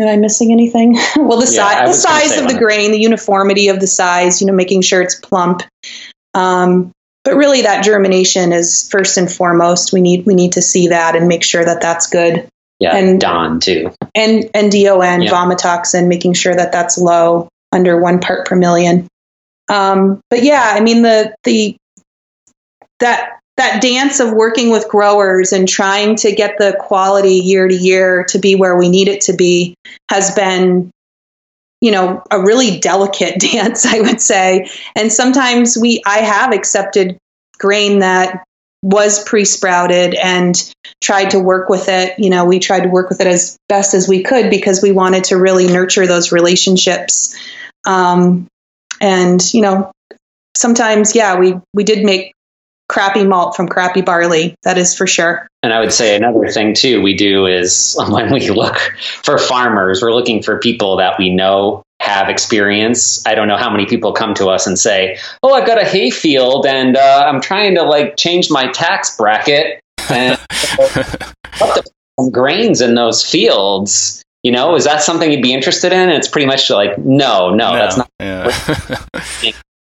am 0.00 0.08
I 0.08 0.16
missing 0.16 0.52
anything? 0.52 0.94
well, 1.16 1.38
the, 1.38 1.52
Yeah, 1.52 1.80
si- 1.80 1.86
the 1.86 1.92
size 1.92 2.38
of 2.38 2.48
the 2.48 2.58
grain, 2.58 2.92
the 2.92 3.00
uniformity 3.00 3.68
of 3.68 3.80
the 3.80 3.86
size, 3.86 4.40
you 4.40 4.46
know, 4.46 4.54
making 4.54 4.82
sure 4.82 5.02
it's 5.02 5.14
plump. 5.16 5.62
Um, 6.32 6.92
but 7.24 7.36
really, 7.36 7.62
that 7.62 7.84
germination 7.84 8.52
is 8.52 8.88
first 8.90 9.18
and 9.18 9.30
foremost. 9.30 9.92
We 9.92 10.00
need 10.00 10.24
we 10.24 10.34
need 10.34 10.52
to 10.52 10.62
see 10.62 10.88
that 10.88 11.16
and 11.16 11.28
make 11.28 11.44
sure 11.44 11.62
that 11.62 11.82
that's 11.82 12.06
good. 12.06 12.48
Yeah, 12.80 12.96
And- 12.96 13.20
Don 13.20 13.60
too. 13.60 13.92
And 14.14 14.50
and 14.54 14.72
DON 14.72 15.22
Yeah. 15.22 15.30
vomitoxin, 15.30 16.08
making 16.08 16.32
sure 16.32 16.54
that 16.54 16.72
that's 16.72 16.98
low, 16.98 17.48
under 17.70 18.00
one 18.00 18.18
part 18.18 18.46
per 18.46 18.56
million. 18.56 19.06
Um, 19.68 20.20
but 20.30 20.42
yeah, 20.42 20.72
I 20.74 20.80
mean 20.80 21.02
the 21.02 21.34
the 21.44 21.76
that 22.98 23.38
that 23.56 23.82
dance 23.82 24.20
of 24.20 24.32
working 24.32 24.70
with 24.70 24.88
growers 24.88 25.52
and 25.52 25.68
trying 25.68 26.16
to 26.16 26.32
get 26.32 26.56
the 26.58 26.74
quality 26.80 27.34
year 27.34 27.68
to 27.68 27.74
year 27.74 28.24
to 28.30 28.38
be 28.38 28.54
where 28.54 28.76
we 28.76 28.88
need 28.88 29.08
it 29.08 29.20
to 29.22 29.32
be 29.34 29.74
has 30.10 30.34
been 30.34 30.90
you 31.82 31.90
know 31.90 32.22
a 32.30 32.40
really 32.40 32.78
delicate 32.80 33.38
dance 33.52 33.84
i 33.86 34.00
would 34.00 34.20
say 34.20 34.68
and 34.96 35.12
sometimes 35.12 35.76
we 35.78 36.02
i 36.06 36.18
have 36.18 36.52
accepted 36.52 37.16
grain 37.58 37.98
that 38.00 38.42
was 38.82 39.22
pre-sprouted 39.24 40.14
and 40.14 40.72
tried 41.02 41.30
to 41.30 41.40
work 41.40 41.68
with 41.68 41.88
it. 41.88 42.18
You 42.18 42.30
know 42.30 42.44
we 42.44 42.58
tried 42.58 42.84
to 42.84 42.88
work 42.88 43.08
with 43.08 43.20
it 43.20 43.26
as 43.26 43.56
best 43.68 43.94
as 43.94 44.08
we 44.08 44.22
could 44.22 44.50
because 44.50 44.82
we 44.82 44.92
wanted 44.92 45.24
to 45.24 45.36
really 45.36 45.66
nurture 45.66 46.06
those 46.06 46.32
relationships. 46.32 47.36
Um, 47.86 48.46
and 49.00 49.42
you 49.54 49.62
know 49.62 49.92
sometimes 50.56 51.14
yeah 51.14 51.38
we 51.38 51.54
we 51.72 51.84
did 51.84 52.04
make 52.04 52.32
crappy 52.90 53.24
malt 53.24 53.54
from 53.54 53.68
crappy 53.68 54.02
barley 54.02 54.56
that 54.64 54.76
is 54.76 54.94
for 54.96 55.06
sure. 55.06 55.46
And 55.62 55.72
I 55.72 55.80
would 55.80 55.92
say 55.92 56.16
another 56.16 56.48
thing 56.48 56.74
too 56.74 57.02
we 57.02 57.14
do 57.14 57.46
is 57.46 57.96
when 58.08 58.32
we 58.32 58.50
look 58.50 58.78
for 59.22 59.38
farmers, 59.38 60.02
we're 60.02 60.12
looking 60.12 60.42
for 60.42 60.58
people 60.58 60.96
that 60.96 61.18
we 61.18 61.32
know 61.32 61.84
have 62.00 62.28
experience. 62.28 63.24
I 63.26 63.34
don't 63.34 63.46
know 63.46 63.56
how 63.56 63.70
many 63.70 63.86
people 63.86 64.12
come 64.12 64.34
to 64.34 64.48
us 64.48 64.66
and 64.66 64.78
say, 64.78 65.18
"Oh, 65.42 65.52
I've 65.52 65.66
got 65.66 65.80
a 65.80 65.84
hay 65.84 66.10
field 66.10 66.66
and 66.66 66.96
uh, 66.96 67.24
I'm 67.26 67.40
trying 67.40 67.74
to 67.76 67.82
like 67.82 68.16
change 68.16 68.50
my 68.50 68.70
tax 68.72 69.16
bracket 69.16 69.80
and 70.10 70.38
what 70.76 70.94
the 70.94 71.90
some 72.18 72.30
grains 72.30 72.80
in 72.80 72.94
those 72.94 73.24
fields." 73.24 74.24
You 74.42 74.52
know, 74.52 74.74
is 74.74 74.84
that 74.84 75.02
something 75.02 75.30
you'd 75.30 75.42
be 75.42 75.52
interested 75.52 75.92
in? 75.92 76.08
And 76.08 76.12
it's 76.12 76.28
pretty 76.28 76.46
much 76.46 76.70
like, 76.70 76.96
no, 76.96 77.54
no, 77.54 77.74
that's 77.74 77.98
not 77.98 78.10
Yeah. 78.18 79.52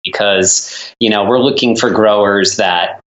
because 0.02 0.94
you 0.98 1.10
know 1.10 1.24
we're 1.24 1.40
looking 1.40 1.76
for 1.76 1.90
growers 1.90 2.56
that 2.56 3.00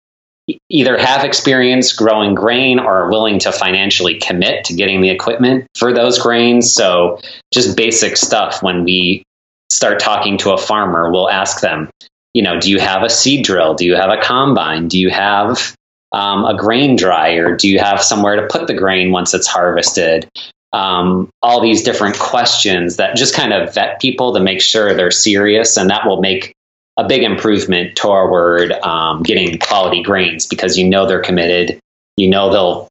either 0.70 0.98
have 0.98 1.24
experience 1.24 1.94
growing 1.94 2.36
grain 2.36 2.80
or 2.80 3.04
are 3.04 3.10
willing 3.10 3.40
to 3.40 3.52
financially 3.52 4.20
commit 4.20 4.66
to 4.66 4.74
getting 4.74 5.02
the 5.02 5.10
equipment 5.10 5.66
for 5.76 5.94
those 5.94 6.20
grains. 6.20 6.72
So 6.72 7.22
just 7.54 7.78
basic 7.78 8.18
stuff 8.18 8.62
when 8.62 8.84
we 8.84 9.24
start 9.70 10.00
talking 10.00 10.38
to 10.38 10.52
a 10.52 10.58
farmer 10.58 11.12
we'll 11.12 11.30
ask 11.30 11.62
them 11.62 11.90
you 12.34 12.42
know 12.42 12.60
do 12.60 12.70
you 12.70 12.80
have 12.80 13.04
a 13.04 13.10
seed 13.10 13.46
drill? 13.46 13.76
Do 13.76 13.86
you 13.86 13.96
have 13.96 14.10
a 14.10 14.22
combine? 14.22 14.88
Do 14.88 15.00
you 15.00 15.10
have 15.10 15.76
um, 16.12 16.46
a 16.46 16.58
grain 16.58 16.96
dryer? 16.96 17.56
Do 17.56 17.70
you 17.70 17.80
have 17.80 18.02
somewhere 18.02 18.36
to 18.36 18.48
put 18.48 18.68
the 18.68 18.74
grain 18.74 19.12
once 19.12 19.34
it's 19.34 19.48
harvested? 19.48 20.28
Um, 20.74 21.30
all 21.44 21.62
these 21.62 21.84
different 21.84 22.18
questions 22.18 22.96
that 22.96 23.16
just 23.16 23.36
kind 23.36 23.54
of 23.54 23.76
vet 23.76 24.02
people 24.02 24.34
to 24.34 24.40
make 24.40 24.60
sure 24.60 24.94
they're 24.94 25.12
serious 25.12 25.78
and 25.78 25.92
that 25.92 26.08
will 26.08 26.20
make 26.20 26.56
a 26.98 27.08
big 27.08 27.24
improvement 27.24 27.96
toward 27.96 28.72
um, 28.72 29.24
getting 29.24 29.58
quality 29.60 30.04
grains 30.04 30.46
because 30.46 30.78
you 30.78 30.88
know 30.88 31.08
they're 31.08 31.22
committed. 31.22 31.80
You 32.18 32.30
know 32.30 32.52
they'll 32.52 32.88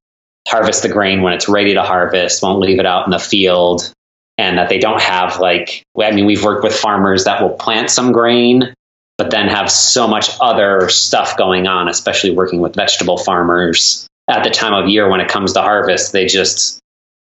harvest 0.49 0.83
the 0.83 0.89
grain 0.89 1.23
when 1.23 1.33
it's 1.33 1.49
ready 1.49 1.75
to 1.75 1.83
harvest, 1.83 2.43
won't 2.43 2.61
leave 2.61 2.81
it 2.81 2.87
out 2.87 3.07
in 3.07 3.11
the 3.11 3.19
field, 3.19 3.93
and 4.39 4.59
that 4.59 4.69
they 4.69 4.79
don't 4.79 5.01
have 5.01 5.39
like, 5.39 5.83
I 5.99 6.11
mean, 6.11 6.27
we've 6.27 6.45
worked 6.45 6.65
with 6.65 6.75
farmers 6.75 7.25
that 7.25 7.43
will 7.43 7.51
plant 7.51 7.91
some 7.91 8.13
grain, 8.13 8.75
but 9.19 9.31
then 9.31 9.49
have 9.49 9.71
so 9.71 10.09
much 10.09 10.31
other 10.41 10.89
stuff 10.89 11.37
going 11.37 11.67
on, 11.67 11.89
especially 11.89 12.33
working 12.33 12.61
with 12.61 12.75
vegetable 12.75 13.19
farmers 13.19 14.07
at 14.29 14.43
the 14.43 14.51
time 14.51 14.75
of 14.75 14.89
year 14.89 15.09
when 15.09 15.21
it 15.21 15.29
comes 15.29 15.53
to 15.53 15.63
harvest. 15.63 16.13
They 16.13 16.27
just, 16.27 16.81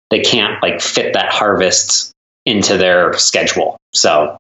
they 0.10 0.22
can't 0.22 0.62
like 0.64 0.82
fit 0.82 1.14
that 1.14 1.32
harvest 1.32 2.12
into 2.46 2.78
their 2.78 3.14
schedule. 3.14 3.78
So 3.94 4.38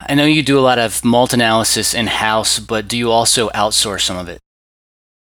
I 0.00 0.14
know 0.14 0.24
you 0.24 0.42
do 0.42 0.58
a 0.58 0.60
lot 0.60 0.78
of 0.78 1.04
malt 1.04 1.32
analysis 1.32 1.94
in 1.94 2.06
house, 2.06 2.58
but 2.58 2.86
do 2.86 2.98
you 2.98 3.10
also 3.10 3.48
outsource 3.50 4.02
some 4.02 4.16
of 4.16 4.28
it? 4.28 4.40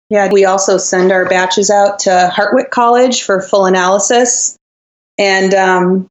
Yeah, 0.10 0.32
we 0.32 0.46
also 0.46 0.78
send 0.78 1.12
our 1.12 1.28
batches 1.28 1.70
out 1.70 2.00
to 2.00 2.32
Hartwick 2.34 2.70
College 2.70 3.24
for 3.24 3.42
full 3.42 3.66
analysis. 3.66 4.58
And 5.18 5.54
um, 5.54 6.08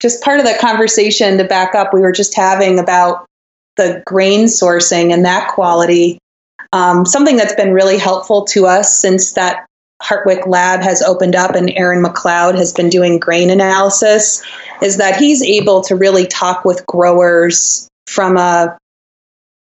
just 0.00 0.22
part 0.22 0.40
of 0.40 0.46
the 0.46 0.56
conversation 0.60 1.38
to 1.38 1.44
back 1.44 1.74
up, 1.74 1.94
we 1.94 2.00
were 2.00 2.12
just 2.12 2.34
having 2.34 2.78
about 2.78 3.26
the 3.76 4.02
grain 4.06 4.46
sourcing 4.46 5.12
and 5.12 5.24
that 5.24 5.50
quality. 5.52 6.18
Um, 6.72 7.06
something 7.06 7.36
that's 7.36 7.54
been 7.54 7.72
really 7.72 7.98
helpful 7.98 8.44
to 8.46 8.66
us 8.66 9.00
since 9.00 9.32
that 9.32 9.66
Hartwick 10.02 10.46
lab 10.46 10.80
has 10.82 11.00
opened 11.00 11.36
up 11.36 11.54
and 11.54 11.70
Aaron 11.70 12.02
MacLeod 12.02 12.56
has 12.56 12.72
been 12.72 12.90
doing 12.90 13.18
grain 13.18 13.48
analysis 13.48 14.44
is 14.82 14.98
that 14.98 15.16
he's 15.16 15.42
able 15.42 15.82
to 15.82 15.96
really 15.96 16.26
talk 16.26 16.64
with 16.64 16.84
growers 16.86 17.88
from 18.06 18.36
a 18.36 18.78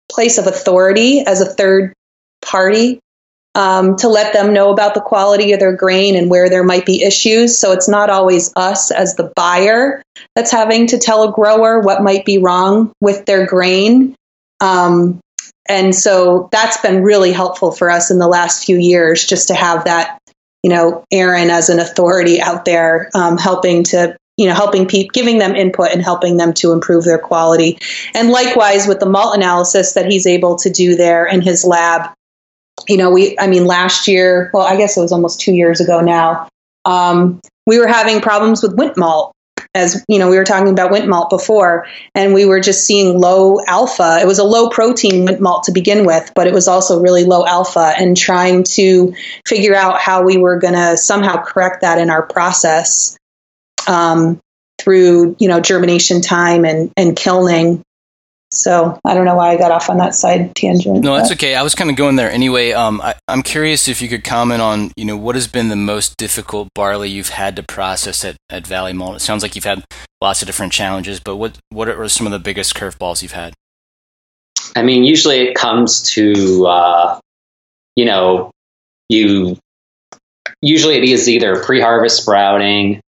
place 0.10 0.38
of 0.38 0.48
authority 0.48 1.22
as 1.26 1.42
a 1.42 1.46
third 1.46 1.94
party 2.42 3.00
um, 3.58 3.96
to 3.98 4.08
let 4.08 4.34
them 4.34 4.54
know 4.54 4.72
about 4.72 4.94
the 4.94 5.02
quality 5.02 5.52
of 5.52 5.60
their 5.60 5.76
grain 5.76 6.16
and 6.16 6.30
where 6.30 6.48
there 6.48 6.64
might 6.64 6.86
be 6.86 7.04
issues. 7.04 7.58
So 7.58 7.72
it's 7.72 7.90
not 7.90 8.12
always 8.12 8.54
us 8.56 8.92
as 8.92 9.16
the 9.16 9.34
buyer 9.36 10.04
that's 10.36 10.52
having 10.52 10.88
to 10.88 11.00
tell 11.00 11.24
a 11.24 11.34
grower 11.34 11.80
what 11.80 12.04
might 12.04 12.24
be 12.24 12.38
wrong 12.38 12.92
with 13.02 13.26
their 13.26 13.48
grain. 13.48 14.16
Um, 14.62 15.20
and 15.68 15.94
so 15.94 16.50
that's 16.52 16.78
been 16.78 17.04
really 17.04 17.32
helpful 17.32 17.72
for 17.72 17.90
us 17.90 18.12
in 18.12 18.20
the 18.20 18.28
last 18.28 18.66
few 18.66 18.78
years 18.78 19.26
just 19.26 19.48
to 19.48 19.56
have 19.56 19.86
that, 19.86 20.20
you 20.62 20.70
know, 20.70 21.04
Aaron 21.12 21.50
as 21.50 21.70
an 21.70 21.80
authority 21.80 22.40
out 22.40 22.64
there 22.64 23.10
um, 23.16 23.38
helping 23.38 23.84
to 23.86 24.16
you 24.38 24.48
know 24.48 24.54
helping 24.54 24.88
people 24.88 25.12
giving 25.14 25.40
them 25.40 25.56
input 25.56 25.92
and 25.92 26.02
helping 26.02 26.38
them 26.38 26.54
to 26.54 26.72
improve 26.72 27.04
their 27.04 27.20
quality. 27.20 27.78
And 28.14 28.30
likewise 28.30 28.88
with 28.88 29.00
the 29.00 29.06
malt 29.06 29.36
analysis 29.36 29.94
that 29.94 30.10
he's 30.10 30.28
able 30.28 30.56
to 30.58 30.70
do 30.70 30.96
there 30.96 31.26
in 31.26 31.42
his 31.42 31.66
lab. 31.66 32.12
You 32.88 32.98
know 32.98 33.10
we 33.10 33.38
i 33.40 33.48
mean 33.48 33.66
last 33.66 34.08
year 34.08 34.52
well 34.54 34.66
i 34.66 34.78
guess 34.78 34.96
it 34.96 35.02
was 35.02 35.12
almost 35.12 35.42
two 35.42 35.52
years 35.52 35.82
ago 35.82 36.00
now 36.00 36.48
um, 36.86 37.42
we 37.66 37.80
were 37.80 37.88
having 37.88 38.22
problems 38.22 38.62
with 38.62 38.78
wint 38.78 38.98
malt 38.98 39.34
as 39.74 40.04
you 40.08 40.20
know 40.20 40.30
we 40.30 40.38
were 40.38 40.44
talking 40.44 40.70
about 40.70 40.92
wint 40.92 41.08
malt 41.08 41.30
before. 41.30 41.88
And 42.16 42.34
we 42.34 42.46
were 42.46 42.60
just 42.60 42.86
seeing 42.86 43.20
low 43.20 43.60
alpha. 43.68 44.20
It 44.22 44.28
was 44.28 44.40
a 44.40 44.44
low 44.44 44.70
protein 44.70 45.26
wint 45.26 45.42
malt 45.42 45.64
to 45.64 45.72
begin 45.72 46.06
with 46.06 46.32
but 46.36 46.48
it 46.48 46.54
was 46.54 46.68
also 46.68 47.02
really 47.02 47.24
low 47.24 47.46
alpha 47.46 47.94
and 47.98 48.16
trying 48.16 48.64
to 48.64 49.14
figure 49.46 49.76
out 49.76 50.00
how 50.00 50.24
we 50.24 50.38
were 50.38 50.58
going 50.58 50.74
to 50.74 50.98
somehow 50.98 51.42
correct 51.44 51.82
that 51.82 51.98
in 51.98 52.10
our 52.10 52.24
process 52.24 53.18
um, 53.88 54.40
through 54.80 55.36
you 55.40 55.48
know 55.48 55.60
germination 55.60 56.22
time 56.22 56.66
and 56.66 56.92
and 56.98 57.16
kilning 57.16 57.82
so 58.52 58.98
i 59.04 59.14
don't 59.14 59.26
know 59.26 59.36
why 59.36 59.50
i 59.50 59.58
got 59.58 59.72
off 59.72 59.90
on 59.90 59.98
that 59.98 60.16
side 60.16 60.56
tangent 60.56 61.02
No, 61.04 61.16
that's 61.16 61.30
but- 61.30 61.38
okay. 61.38 61.56
I 61.56 61.64
was 61.64 61.76
kind 61.76 61.90
of 61.90 61.96
going 61.98 62.16
there 62.16 62.32
anyway. 62.32 62.72
Um, 62.72 63.02
I, 63.02 63.16
I'm 63.28 63.44
curious 63.44 63.88
if 63.90 64.02
you 64.02 64.08
could 64.08 64.24
comment 64.24 64.62
on, 64.62 64.92
you 64.96 65.04
know, 65.04 65.18
what 65.18 65.36
has 65.36 65.48
been 65.48 65.68
the 65.70 65.76
most 65.76 66.16
difficult 66.18 66.70
barley 66.74 67.10
you've 67.10 67.30
had 67.30 67.56
to 67.58 67.64
process 67.64 68.24
at, 68.24 68.38
at 68.50 68.66
Valley 68.66 68.94
Malt. 68.94 69.18
It 69.18 69.20
sounds 69.20 69.44
like 69.44 69.56
you've 69.56 69.66
had 69.66 69.84
lots 70.22 70.42
of 70.42 70.46
different 70.46 70.72
challenges, 70.72 71.20
but 71.20 71.36
what 71.36 71.58
what 71.70 71.90
are 71.90 72.08
some 72.08 72.26
of 72.26 72.32
the 72.32 72.40
biggest 72.40 72.74
curveballs 72.74 73.22
you've 73.22 73.34
had? 73.34 73.54
I 74.76 74.84
mean, 74.84 75.04
usually 75.04 75.40
it 75.40 75.56
comes 75.56 76.02
to, 76.14 76.68
uh, 76.68 77.20
you 77.96 78.06
know, 78.06 78.52
you 79.10 79.58
usually 80.62 80.96
it 80.96 81.04
is 81.04 81.28
either 81.28 81.64
pre-harvest 81.64 82.22
sprouting 82.22 83.02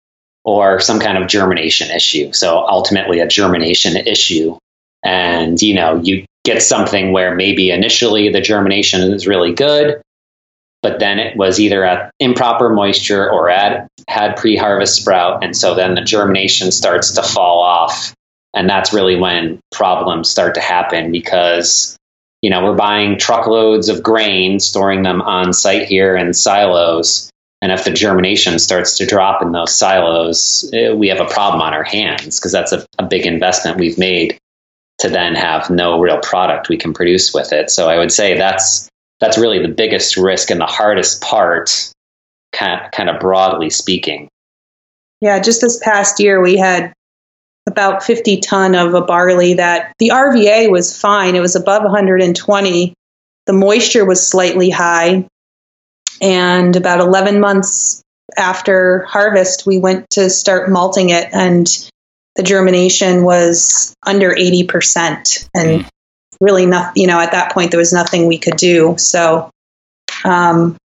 or 0.43 0.79
some 0.79 1.00
kind 1.00 1.17
of 1.17 1.27
germination 1.27 1.91
issue. 1.91 2.31
So 2.34 2.65
ultimately, 2.65 3.19
a 3.19 3.27
germination 3.27 3.98
issue, 3.98 4.58
and 5.03 5.62
you 5.62 5.75
know, 5.75 5.98
you 5.98 6.25
get 6.43 6.62
something 6.62 7.12
where 7.12 7.36
maybe 7.36 7.72
initially 7.72 8.29
the 8.31 8.41
germination 8.41 9.01
is 9.13 9.27
really 9.27 9.53
good, 9.53 10.01
but 10.81 11.00
then 11.00 11.19
it 11.19 11.36
was 11.36 11.60
either 11.60 11.84
at 11.84 12.12
improper 12.19 12.69
moisture 12.69 13.29
or 13.29 13.50
at 13.50 13.88
had 14.08 14.38
pre-harvest 14.38 14.96
sprout, 14.96 15.43
and 15.43 15.55
so 15.55 15.75
then 15.75 15.96
the 15.96 16.01
germination 16.01 16.72
starts 16.72 17.12
to 17.13 17.24
fall 17.24 17.62
off. 17.62 18.13
And 18.55 18.67
that's 18.67 18.93
really 18.93 19.15
when 19.15 19.60
problems 19.72 20.29
start 20.29 20.55
to 20.55 20.62
happen 20.62 21.12
because 21.12 21.96
you 22.41 22.50
know 22.50 22.63
we're 22.63 22.75
buying 22.75 23.17
truckloads 23.17 23.89
of 23.89 24.01
grain 24.01 24.60
storing 24.60 25.03
them 25.03 25.22
on 25.22 25.53
site 25.53 25.88
here 25.88 26.15
in 26.15 26.34
silos 26.34 27.29
and 27.61 27.71
if 27.71 27.83
the 27.83 27.91
germination 27.91 28.57
starts 28.59 28.97
to 28.97 29.05
drop 29.05 29.41
in 29.41 29.51
those 29.51 29.73
silos 29.73 30.69
eh, 30.73 30.91
we 30.91 31.07
have 31.07 31.19
a 31.19 31.25
problem 31.25 31.61
on 31.61 31.73
our 31.73 31.83
hands 31.83 32.39
because 32.39 32.51
that's 32.51 32.71
a, 32.71 32.85
a 32.97 33.05
big 33.05 33.25
investment 33.25 33.79
we've 33.79 33.97
made 33.97 34.37
to 34.99 35.09
then 35.09 35.35
have 35.35 35.69
no 35.69 35.99
real 35.99 36.19
product 36.19 36.69
we 36.69 36.77
can 36.77 36.93
produce 36.93 37.33
with 37.33 37.53
it 37.53 37.69
so 37.69 37.89
i 37.89 37.97
would 37.97 38.11
say 38.11 38.37
that's 38.37 38.89
that's 39.19 39.37
really 39.37 39.61
the 39.61 39.73
biggest 39.73 40.17
risk 40.17 40.49
and 40.49 40.61
the 40.61 40.65
hardest 40.65 41.21
part 41.21 41.91
kind 42.51 42.91
kind 42.91 43.09
of 43.09 43.19
broadly 43.19 43.69
speaking 43.69 44.29
Yeah, 45.21 45.39
just 45.39 45.61
this 45.61 45.79
past 45.83 46.19
year 46.19 46.41
we 46.41 46.57
had 46.57 46.93
about 47.67 48.03
50 48.03 48.39
ton 48.39 48.73
of 48.73 48.93
a 48.93 49.01
barley 49.01 49.55
that 49.55 49.93
the 49.99 50.09
RVA 50.09 50.71
was 50.71 50.97
fine. 50.97 51.35
It 51.35 51.41
was 51.41 51.55
above 51.55 51.83
120. 51.83 52.93
The 53.45 53.53
moisture 53.53 54.05
was 54.05 54.25
slightly 54.25 54.69
high. 54.69 55.27
And 56.21 56.75
about 56.75 56.99
11 56.99 57.39
months 57.39 58.03
after 58.38 59.03
harvest, 59.03 59.65
we 59.65 59.79
went 59.79 60.09
to 60.11 60.29
start 60.29 60.69
malting 60.69 61.09
it, 61.09 61.29
and 61.33 61.67
the 62.35 62.43
germination 62.43 63.23
was 63.23 63.93
under 64.05 64.31
80%. 64.31 65.49
And 65.53 65.81
mm. 65.81 65.89
really, 66.39 66.65
not, 66.65 66.95
you 66.95 67.07
know, 67.07 67.19
at 67.19 67.31
that 67.31 67.53
point, 67.53 67.71
there 67.71 67.79
was 67.79 67.93
nothing 67.93 68.27
we 68.27 68.38
could 68.38 68.57
do. 68.57 68.95
So, 68.97 69.49
um, 70.23 70.77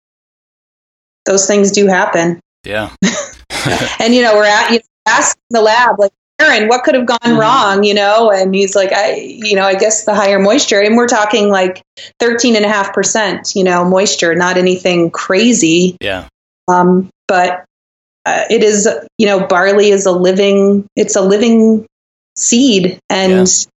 those 1.25 1.47
things 1.47 1.71
do 1.71 1.87
happen. 1.87 2.39
Yeah. 2.63 2.93
and, 3.99 4.13
you 4.13 4.21
know, 4.21 4.35
we're 4.35 4.45
at, 4.45 4.71
you 4.71 4.77
know, 4.77 4.83
asking 5.07 5.41
the 5.49 5.61
lab, 5.61 5.99
like, 5.99 6.11
Aaron, 6.39 6.67
what 6.67 6.83
could 6.83 6.95
have 6.95 7.05
gone 7.05 7.17
mm-hmm. 7.23 7.39
wrong, 7.39 7.83
you 7.83 7.93
know? 7.93 8.31
And 8.31 8.53
he's 8.53 8.75
like, 8.75 8.91
I, 8.91 9.15
you 9.15 9.55
know, 9.55 9.63
I 9.63 9.75
guess 9.75 10.05
the 10.05 10.15
higher 10.15 10.39
moisture. 10.39 10.81
And 10.81 10.97
we're 10.97 11.07
talking 11.07 11.49
like 11.49 11.81
13 12.19 12.55
and 12.55 12.65
a 12.65 12.67
half 12.67 12.93
percent, 12.93 13.53
you 13.55 13.63
know, 13.63 13.85
moisture, 13.85 14.35
not 14.35 14.57
anything 14.57 15.11
crazy. 15.11 15.97
Yeah. 16.01 16.27
Um, 16.67 17.09
but 17.27 17.65
uh, 18.25 18.45
it 18.49 18.63
is, 18.63 18.87
you 19.17 19.27
know, 19.27 19.45
barley 19.45 19.89
is 19.89 20.05
a 20.05 20.11
living, 20.11 20.87
it's 20.95 21.15
a 21.15 21.21
living 21.21 21.85
seed. 22.35 22.99
And 23.09 23.47
yeah. 23.47 23.69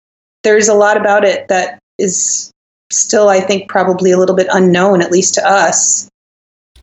there's 0.44 0.68
a 0.68 0.74
lot 0.74 0.98
about 0.98 1.26
it 1.26 1.48
that 1.50 1.80
is 1.98 2.52
still, 2.92 3.30
I 3.30 3.42
think, 3.42 3.70
probably 3.70 4.12
a 4.12 4.18
little 4.18 4.36
bit 4.36 4.48
unknown, 4.52 5.02
at 5.02 5.12
least 5.12 5.36
to 5.36 5.48
us. 5.48 6.10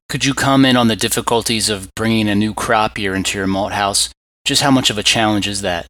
Could 0.09 0.25
you 0.25 0.35
comment 0.35 0.77
on 0.77 0.89
the 0.89 0.97
difficulties 0.97 1.71
of 1.71 1.89
bringing 1.95 2.29
a 2.29 2.35
new 2.35 2.53
crop 2.53 2.99
year 2.99 3.15
into 3.15 3.39
your 3.39 3.47
malt 3.47 3.73
house? 3.73 4.11
Just 4.45 4.63
how 4.63 4.71
much 4.71 4.91
of 4.91 4.99
a 4.99 5.03
challenge 5.03 5.47
is 5.47 5.63
that? 5.63 5.87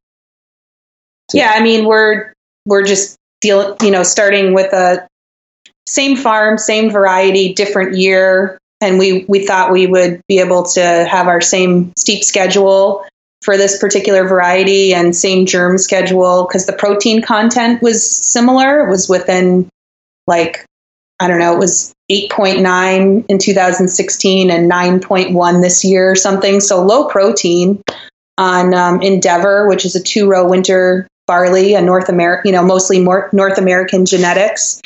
Yeah, 1.33 1.53
I 1.55 1.63
mean, 1.63 1.87
we're 1.87 2.33
we're 2.67 2.85
just 2.85 3.17
deal, 3.41 3.77
you 3.83 3.91
know, 3.91 4.03
starting 4.03 4.55
with 4.55 4.73
a 4.73 5.07
same 5.87 6.17
farm, 6.17 6.59
same 6.59 6.91
variety, 6.91 7.55
different 7.55 7.97
year, 7.97 8.59
and 8.81 8.99
we 8.99 9.25
we 9.29 9.47
thought 9.47 9.73
we 9.73 9.87
would 9.87 10.21
be 10.29 10.39
able 10.41 10.65
to 10.65 10.81
have 10.81 11.29
our 11.29 11.41
same 11.41 11.93
steep 11.97 12.23
schedule 12.25 13.07
for 13.43 13.57
this 13.57 13.79
particular 13.79 14.27
variety 14.27 14.95
and 14.95 15.17
same 15.17 15.47
germ 15.47 15.79
schedule 15.79 16.47
because 16.47 16.67
the 16.67 16.73
protein 16.73 17.23
content 17.23 17.83
was 17.83 18.09
similar. 18.09 18.87
It 18.87 18.91
was 18.91 19.09
within 19.09 19.69
like 20.27 20.65
I 21.21 21.29
don't 21.29 21.39
know, 21.39 21.55
it 21.55 21.59
was 21.59 21.95
8.9 22.11 23.25
in 23.29 23.39
2016 23.39 24.51
and 24.51 24.71
9.1 24.71 25.63
this 25.63 25.85
year 25.85 26.11
or 26.11 26.17
something. 26.17 26.61
So 26.61 26.85
low 26.85 27.09
protein 27.09 27.81
on 28.39 28.75
um, 28.75 29.03
Endeavor, 29.03 29.69
which 29.69 29.85
is 29.85 29.95
a 29.95 30.03
two 30.03 30.29
row 30.29 30.49
winter 30.49 31.07
barley, 31.27 31.75
a 31.75 31.83
North 31.83 32.09
American, 32.09 32.49
you 32.49 32.53
know, 32.53 32.65
mostly 32.65 32.99
North 32.99 33.59
American 33.59 34.07
genetics. 34.07 34.81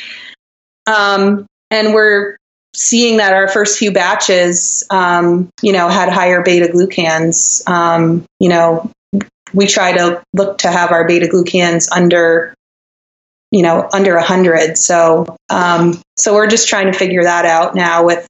Um, 0.85 1.45
and 1.71 1.93
we're 1.93 2.37
seeing 2.75 3.17
that 3.17 3.33
our 3.33 3.47
first 3.47 3.79
few 3.79 3.91
batches, 3.91 4.83
um, 4.89 5.49
you 5.61 5.73
know, 5.73 5.89
had 5.89 6.09
higher 6.09 6.41
beta 6.43 6.67
glucans. 6.67 7.67
Um, 7.67 8.25
you 8.39 8.49
know, 8.49 8.91
we 9.53 9.67
try 9.67 9.93
to 9.93 10.21
look 10.33 10.59
to 10.59 10.71
have 10.71 10.91
our 10.91 11.07
beta 11.07 11.27
glucans 11.27 11.89
under, 11.91 12.53
you 13.51 13.63
know, 13.63 13.89
under 13.91 14.15
100. 14.15 14.77
So, 14.77 15.35
um, 15.49 15.99
so 16.17 16.35
we're 16.35 16.47
just 16.47 16.67
trying 16.67 16.91
to 16.91 16.97
figure 16.97 17.23
that 17.23 17.45
out 17.45 17.75
now 17.75 18.05
with 18.05 18.27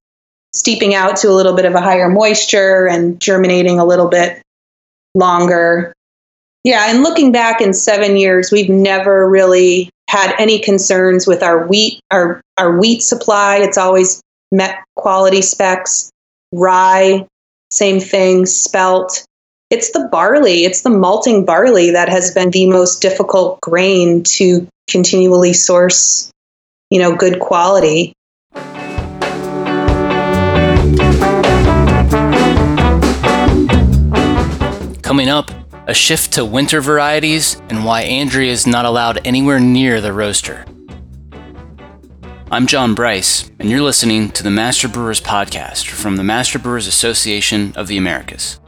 steeping 0.54 0.96
out 0.96 1.18
to 1.18 1.30
a 1.30 1.34
little 1.34 1.56
bit 1.56 1.66
of 1.66 1.76
a 1.76 1.82
higher 1.82 2.10
moisture 2.10 2.88
and 2.88 3.20
germinating 3.20 3.80
a 3.80 3.86
little 3.86 4.08
bit 4.08 4.42
longer. 5.18 5.94
Yeah, 6.64 6.90
and 6.90 7.04
looking 7.04 7.32
back 7.32 7.62
in 7.62 7.74
seven 7.74 8.18
years, 8.18 8.52
we've 8.52 8.70
never 8.70 9.30
really 9.30 9.90
had 10.10 10.36
any 10.40 10.60
concerns 10.60 11.28
with 11.28 11.44
our 11.44 11.68
wheat, 11.68 12.00
our 12.12 12.42
our 12.58 12.78
wheat 12.78 13.02
supply. 13.02 13.58
It's 13.58 13.78
always 13.78 14.22
met 14.52 14.84
quality 14.96 15.42
specs. 15.42 16.12
Rye, 16.52 17.26
same 17.72 18.00
thing. 18.00 18.46
Spelt. 18.46 19.26
It's 19.70 19.92
the 19.92 20.08
barley. 20.12 20.64
It's 20.64 20.82
the 20.82 20.90
malting 20.90 21.44
barley 21.46 21.92
that 21.92 22.08
has 22.08 22.34
been 22.34 22.52
the 22.52 22.68
most 22.68 23.02
difficult 23.02 23.60
grain 23.60 24.24
to 24.24 24.68
continually 24.90 25.54
source. 25.54 26.32
You 26.90 27.00
know, 27.00 27.16
good 27.16 27.40
quality. 27.40 28.14
Coming 35.08 35.30
up, 35.30 35.52
a 35.88 35.94
shift 35.94 36.34
to 36.34 36.44
winter 36.44 36.82
varieties 36.82 37.56
and 37.70 37.86
why 37.86 38.02
Andrea 38.02 38.52
is 38.52 38.68
not 38.68 38.84
allowed 38.84 39.26
anywhere 39.26 39.58
near 39.58 40.02
the 40.02 40.12
roaster. 40.12 40.66
I'm 42.52 42.68
John 42.68 42.94
Bryce, 42.94 43.50
and 43.58 43.70
you're 43.70 43.82
listening 43.82 44.32
to 44.32 44.44
the 44.44 44.52
Master 44.52 44.90
Brewers 44.90 45.22
Podcast 45.22 45.88
from 45.88 46.18
the 46.18 46.26
Master 46.26 46.60
Brewers 46.60 46.88
Association 46.88 47.72
of 47.78 47.88
the 47.88 47.96
Americas. 47.96 48.60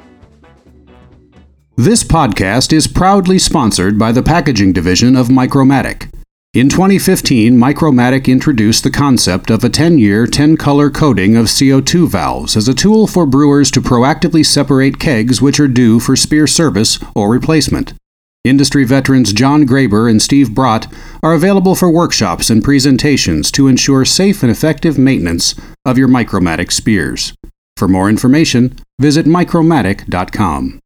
This 1.76 2.06
podcast 2.06 2.72
is 2.72 2.88
proudly 2.88 3.38
sponsored 3.38 4.00
by 4.00 4.14
the 4.14 4.24
packaging 4.24 4.72
division 4.72 5.18
of 5.18 5.28
Micromatic. 5.28 6.10
In 6.56 6.68
2015, 6.68 7.56
Micromatic 7.56 8.26
introduced 8.26 8.84
the 8.84 8.90
concept 8.90 9.52
of 9.52 9.64
a 9.64 9.70
10 9.70 10.00
year, 10.00 10.26
10 10.26 10.58
color 10.58 10.90
coating 10.90 11.36
of 11.36 11.46
CO2 11.46 12.10
valves 12.10 12.58
as 12.58 12.68
a 12.68 12.74
tool 12.74 13.06
for 13.06 13.28
brewers 13.28 13.70
to 13.70 13.80
proactively 13.80 14.44
separate 14.44 14.98
kegs 14.98 15.44
which 15.44 15.60
are 15.60 15.68
due 15.68 16.00
for 16.00 16.16
spear 16.16 16.48
service 16.48 16.98
or 17.14 17.30
replacement. 17.30 17.94
Industry 18.44 18.84
veterans 18.84 19.32
John 19.32 19.68
Graber 19.68 20.10
and 20.10 20.20
Steve 20.20 20.50
Brott 20.50 20.92
are 21.22 21.36
available 21.36 21.76
for 21.76 21.92
workshops 21.92 22.50
and 22.50 22.64
presentations 22.64 23.52
to 23.52 23.68
ensure 23.68 24.04
safe 24.04 24.42
and 24.42 24.52
effective 24.52 24.98
maintenance 24.98 25.54
of 25.86 26.00
your 26.00 26.08
Micromatic 26.08 26.72
spears. 26.72 27.32
For 27.78 27.88
more 27.88 28.10
information, 28.10 28.76
visit 29.00 29.28
micromatic.com. 29.28 30.80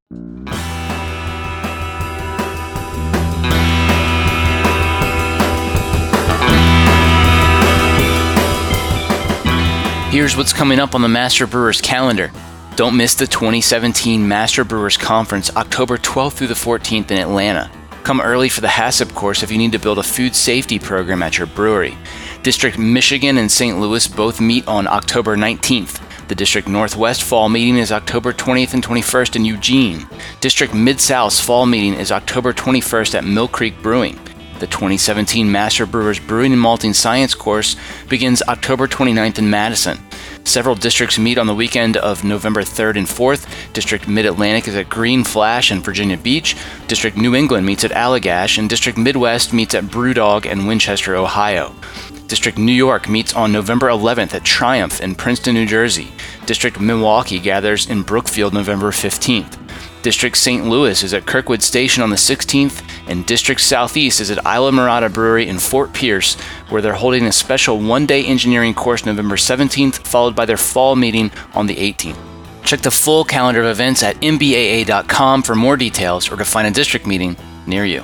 Here's 10.13 10.37
what's 10.37 10.53
coming 10.53 10.79
up 10.79 10.93
on 10.93 11.01
the 11.01 11.07
Master 11.07 11.47
Brewers 11.47 11.81
calendar. 11.81 12.31
Don't 12.75 12.95
miss 12.95 13.15
the 13.15 13.25
2017 13.25 14.27
Master 14.27 14.63
Brewers 14.63 14.95
Conference, 14.95 15.49
October 15.55 15.97
12th 15.97 16.33
through 16.33 16.47
the 16.49 16.53
14th 16.53 17.09
in 17.09 17.17
Atlanta. 17.17 17.71
Come 18.03 18.21
early 18.21 18.47
for 18.47 18.61
the 18.61 18.67
HACCP 18.67 19.15
course 19.15 19.41
if 19.41 19.51
you 19.51 19.57
need 19.57 19.71
to 19.71 19.79
build 19.79 19.97
a 19.97 20.03
food 20.03 20.35
safety 20.35 20.77
program 20.77 21.23
at 21.23 21.39
your 21.39 21.47
brewery. 21.47 21.97
District 22.43 22.77
Michigan 22.77 23.39
and 23.39 23.51
St. 23.51 23.79
Louis 23.79 24.07
both 24.07 24.39
meet 24.39 24.67
on 24.67 24.85
October 24.87 25.35
19th. 25.35 26.27
The 26.27 26.35
District 26.35 26.67
Northwest 26.67 27.23
Fall 27.23 27.49
Meeting 27.49 27.77
is 27.77 27.91
October 27.91 28.33
20th 28.33 28.75
and 28.75 28.85
21st 28.85 29.37
in 29.37 29.45
Eugene. 29.45 30.07
District 30.41 30.75
Mid 30.75 31.01
South's 31.01 31.41
Fall 31.41 31.65
Meeting 31.65 31.95
is 31.95 32.11
October 32.11 32.53
21st 32.53 33.15
at 33.15 33.25
Mill 33.25 33.47
Creek 33.47 33.81
Brewing. 33.81 34.19
The 34.59 34.67
2017 34.67 35.51
Master 35.51 35.85
Brewers 35.85 36.19
Brewing 36.19 36.53
and 36.53 36.61
Malting 36.61 36.93
Science 36.93 37.35
course 37.35 37.75
begins 38.07 38.41
October 38.43 38.87
29th 38.87 39.39
in 39.39 39.49
Madison. 39.49 39.97
Several 40.45 40.75
districts 40.75 41.17
meet 41.17 41.37
on 41.37 41.47
the 41.47 41.55
weekend 41.55 41.97
of 41.97 42.23
November 42.23 42.61
3rd 42.61 42.97
and 42.97 43.07
4th. 43.07 43.73
District 43.73 44.07
Mid 44.07 44.25
Atlantic 44.25 44.67
is 44.67 44.75
at 44.75 44.89
Green 44.89 45.23
Flash 45.23 45.71
and 45.71 45.83
Virginia 45.83 46.17
Beach. 46.17 46.55
District 46.87 47.17
New 47.17 47.35
England 47.35 47.65
meets 47.65 47.83
at 47.83 47.91
Allagash, 47.91 48.57
and 48.57 48.69
District 48.69 48.97
Midwest 48.97 49.53
meets 49.53 49.73
at 49.73 49.85
Brewdog 49.85 50.45
and 50.45 50.67
Winchester, 50.67 51.15
Ohio. 51.15 51.73
District 52.27 52.57
New 52.57 52.73
York 52.73 53.07
meets 53.09 53.33
on 53.33 53.51
November 53.51 53.87
11th 53.87 54.33
at 54.33 54.43
Triumph 54.43 55.01
in 55.01 55.15
Princeton, 55.15 55.55
New 55.55 55.65
Jersey. 55.65 56.11
District 56.45 56.79
Milwaukee 56.79 57.39
gathers 57.39 57.89
in 57.89 58.01
Brookfield 58.01 58.53
November 58.53 58.91
15th. 58.91 59.62
District 60.03 60.35
St. 60.37 60.65
Louis 60.65 61.01
is 61.01 61.13
at 61.13 61.25
Kirkwood 61.25 61.63
Station 61.63 62.03
on 62.03 62.09
the 62.09 62.17
16th, 62.17 62.83
and 63.07 63.25
District 63.25 63.61
Southeast 63.61 64.19
is 64.19 64.29
at 64.29 64.37
Islamorada 64.43 65.11
Brewery 65.11 65.47
in 65.47 65.59
Fort 65.59 65.93
Pierce, 65.93 66.35
where 66.67 66.81
they're 66.81 66.91
holding 66.93 67.25
a 67.25 67.31
special 67.31 67.79
one 67.79 68.05
day 68.05 68.25
engineering 68.25 68.73
course 68.73 69.05
November 69.05 69.37
17th, 69.37 70.05
followed 70.05 70.35
by 70.35 70.45
their 70.45 70.57
fall 70.57 70.97
meeting 70.97 71.31
on 71.53 71.67
the 71.67 71.75
18th. 71.77 72.17
Check 72.65 72.81
the 72.81 72.91
full 72.91 73.23
calendar 73.23 73.61
of 73.61 73.67
events 73.67 74.03
at 74.03 74.17
mbaa.com 74.17 75.41
for 75.41 75.55
more 75.55 75.77
details 75.77 76.29
or 76.29 76.35
to 76.35 76.43
find 76.43 76.67
a 76.67 76.71
district 76.71 77.07
meeting 77.07 77.37
near 77.65 77.85
you. 77.85 78.03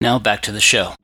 Now 0.00 0.18
back 0.18 0.42
to 0.42 0.52
the 0.52 0.60
show. 0.60 0.94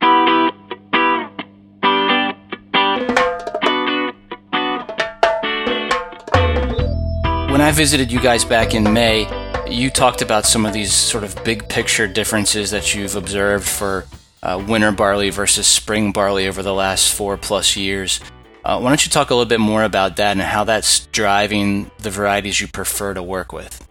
When 7.53 7.61
I 7.61 7.71
visited 7.71 8.11
you 8.11 8.19
guys 8.19 8.47
back 8.47 8.75
in 8.75 8.95
May, 8.95 9.29
you 9.71 9.91
talked 9.91 10.23
about 10.23 10.47
some 10.47 10.65
of 10.65 10.73
these 10.73 10.91
sort 10.91 11.23
of 11.23 11.45
big 11.45 11.69
picture 11.69 12.09
differences 12.09 12.71
that 12.71 12.95
you've 12.95 13.15
observed 13.15 13.69
for 13.69 14.07
uh, 14.43 14.65
winter 14.67 14.91
barley 14.91 15.29
versus 15.29 15.67
spring 15.67 16.12
barley 16.12 16.49
over 16.49 16.62
the 16.62 16.73
last 16.73 17.12
four 17.12 17.37
plus 17.37 17.77
years. 17.77 18.21
Uh, 18.65 18.81
why 18.81 18.88
don't 18.88 19.05
you 19.05 19.11
talk 19.11 19.29
a 19.29 19.35
little 19.35 19.47
bit 19.47 19.61
more 19.61 19.85
about 19.85 20.17
that 20.17 20.31
and 20.31 20.41
how 20.41 20.65
that's 20.65 21.01
driving 21.09 21.91
the 21.99 22.09
varieties 22.09 22.59
you 22.59 22.69
prefer 22.69 23.12
to 23.12 23.23
work 23.23 23.53
with? 23.53 23.87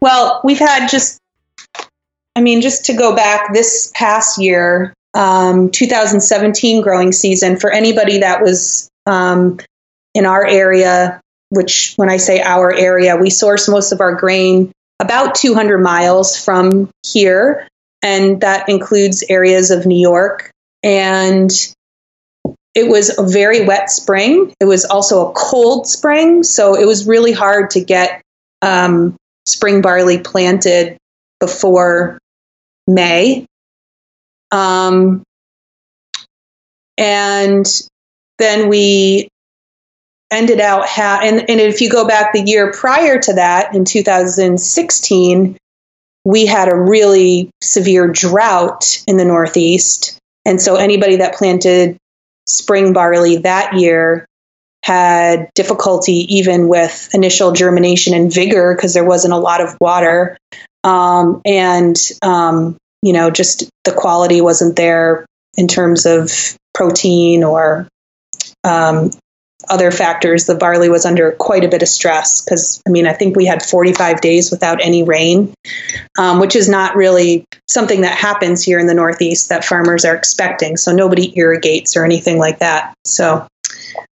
Well, 0.00 0.40
we've 0.44 0.60
had 0.60 0.86
just, 0.88 1.18
I 2.36 2.40
mean, 2.40 2.60
just 2.60 2.84
to 2.84 2.92
go 2.94 3.16
back 3.16 3.52
this 3.52 3.90
past 3.96 4.40
year, 4.40 4.94
um, 5.14 5.72
2017 5.72 6.82
growing 6.82 7.10
season, 7.10 7.58
for 7.58 7.72
anybody 7.72 8.18
that 8.18 8.42
was 8.42 8.88
um, 9.06 9.58
in 10.14 10.24
our 10.24 10.46
area, 10.46 11.20
which 11.50 11.94
when 11.96 12.10
I 12.10 12.16
say 12.16 12.40
our 12.40 12.72
area, 12.72 13.16
we 13.16 13.30
source 13.30 13.68
most 13.68 13.92
of 13.92 14.00
our 14.00 14.14
grain 14.14 14.72
about 15.00 15.34
200 15.34 15.78
miles 15.78 16.42
from 16.42 16.90
here, 17.06 17.68
and 18.02 18.40
that 18.40 18.68
includes 18.68 19.24
areas 19.28 19.70
of 19.70 19.86
New 19.86 20.00
York. 20.00 20.50
And 20.82 21.50
it 22.74 22.88
was 22.88 23.18
a 23.18 23.22
very 23.22 23.64
wet 23.64 23.90
spring. 23.90 24.54
It 24.60 24.64
was 24.64 24.84
also 24.84 25.28
a 25.28 25.32
cold 25.32 25.86
spring, 25.86 26.42
so 26.42 26.74
it 26.74 26.86
was 26.86 27.06
really 27.06 27.32
hard 27.32 27.70
to 27.70 27.84
get 27.84 28.22
um, 28.62 29.16
spring 29.46 29.80
barley 29.80 30.18
planted 30.18 30.96
before 31.40 32.18
May. 32.86 33.46
Um, 34.50 35.22
and 36.96 37.66
then 38.38 38.68
we 38.68 39.28
ended 40.30 40.60
out 40.60 40.86
ha- 40.86 41.20
and, 41.22 41.48
and 41.48 41.60
if 41.60 41.80
you 41.80 41.90
go 41.90 42.06
back 42.06 42.32
the 42.32 42.42
year 42.42 42.72
prior 42.72 43.18
to 43.18 43.34
that 43.34 43.74
in 43.74 43.84
2016 43.84 45.56
we 46.24 46.44
had 46.44 46.70
a 46.70 46.76
really 46.76 47.50
severe 47.62 48.08
drought 48.08 49.02
in 49.06 49.16
the 49.16 49.24
northeast 49.24 50.18
and 50.44 50.60
so 50.60 50.76
anybody 50.76 51.16
that 51.16 51.34
planted 51.34 51.96
spring 52.46 52.92
barley 52.92 53.36
that 53.36 53.74
year 53.74 54.26
had 54.88 55.50
difficulty 55.54 56.36
even 56.36 56.68
with 56.68 57.10
initial 57.12 57.52
germination 57.52 58.14
and 58.14 58.32
vigor 58.32 58.74
because 58.74 58.94
there 58.94 59.04
wasn't 59.04 59.34
a 59.34 59.38
lot 59.38 59.60
of 59.60 59.76
water. 59.80 60.38
Um, 60.82 61.42
and, 61.44 61.94
um, 62.22 62.78
you 63.02 63.12
know, 63.12 63.30
just 63.30 63.68
the 63.84 63.92
quality 63.92 64.40
wasn't 64.40 64.76
there 64.76 65.26
in 65.56 65.68
terms 65.68 66.06
of 66.06 66.30
protein 66.72 67.44
or 67.44 67.86
um, 68.64 69.10
other 69.68 69.90
factors. 69.90 70.46
The 70.46 70.54
barley 70.54 70.88
was 70.88 71.04
under 71.04 71.32
quite 71.32 71.64
a 71.64 71.68
bit 71.68 71.82
of 71.82 71.88
stress 71.88 72.42
because, 72.42 72.80
I 72.86 72.90
mean, 72.90 73.06
I 73.06 73.12
think 73.12 73.36
we 73.36 73.44
had 73.44 73.62
45 73.62 74.20
days 74.20 74.50
without 74.50 74.80
any 74.80 75.02
rain, 75.02 75.52
um, 76.16 76.38
which 76.38 76.54
is 76.54 76.68
not 76.68 76.96
really 76.96 77.44
something 77.66 78.02
that 78.02 78.16
happens 78.16 78.62
here 78.62 78.78
in 78.78 78.86
the 78.86 78.94
Northeast 78.94 79.48
that 79.48 79.64
farmers 79.64 80.04
are 80.04 80.14
expecting. 80.14 80.76
So 80.76 80.92
nobody 80.94 81.36
irrigates 81.36 81.96
or 81.96 82.04
anything 82.04 82.38
like 82.38 82.60
that. 82.60 82.94
So, 83.04 83.46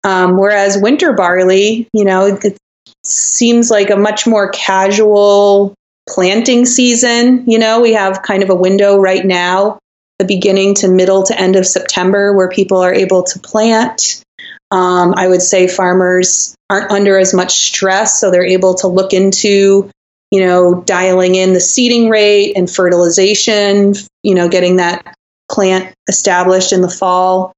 um, 0.05 0.37
whereas 0.37 0.79
winter 0.81 1.13
barley, 1.13 1.89
you 1.93 2.05
know, 2.05 2.39
it 2.43 2.57
seems 3.05 3.71
like 3.71 3.91
a 3.91 3.97
much 3.97 4.27
more 4.27 4.51
casual 4.51 5.75
planting 6.09 6.67
season. 6.67 7.45
You 7.47 7.59
know, 7.59 7.81
we 7.81 7.93
have 7.93 8.23
kind 8.23 8.43
of 8.43 8.51
a 8.51 8.55
window 8.55 8.99
right 8.99 9.25
now, 9.25 9.79
the 10.19 10.25
beginning 10.25 10.75
to 10.77 10.89
middle 10.89 11.23
to 11.25 11.39
end 11.39 11.57
of 11.57 11.67
September, 11.67 12.37
where 12.37 12.49
people 12.49 12.79
are 12.79 12.93
able 12.93 13.23
to 13.25 13.39
plant. 13.39 14.25
Um, 14.71 15.15
I 15.17 15.27
would 15.29 15.43
say 15.43 15.67
farmers 15.67 16.55
aren't 16.69 16.91
under 16.91 17.19
as 17.19 17.33
much 17.33 17.53
stress, 17.53 18.21
so 18.21 18.31
they're 18.31 18.45
able 18.45 18.75
to 18.77 18.89
look 18.89 19.13
into, 19.13 19.91
you 20.31 20.47
know, 20.47 20.83
dialing 20.83 21.35
in 21.35 21.55
the 21.55 21.61
seeding 21.61 22.11
rate 22.11 22.55
and 22.57 22.71
fertilization, 22.71 23.95
you 24.23 24.35
know, 24.35 24.49
getting 24.49 24.77
that 24.77 25.17
plant 25.51 25.95
established 26.09 26.73
in 26.73 26.83
the 26.83 26.91
fall. 26.91 27.53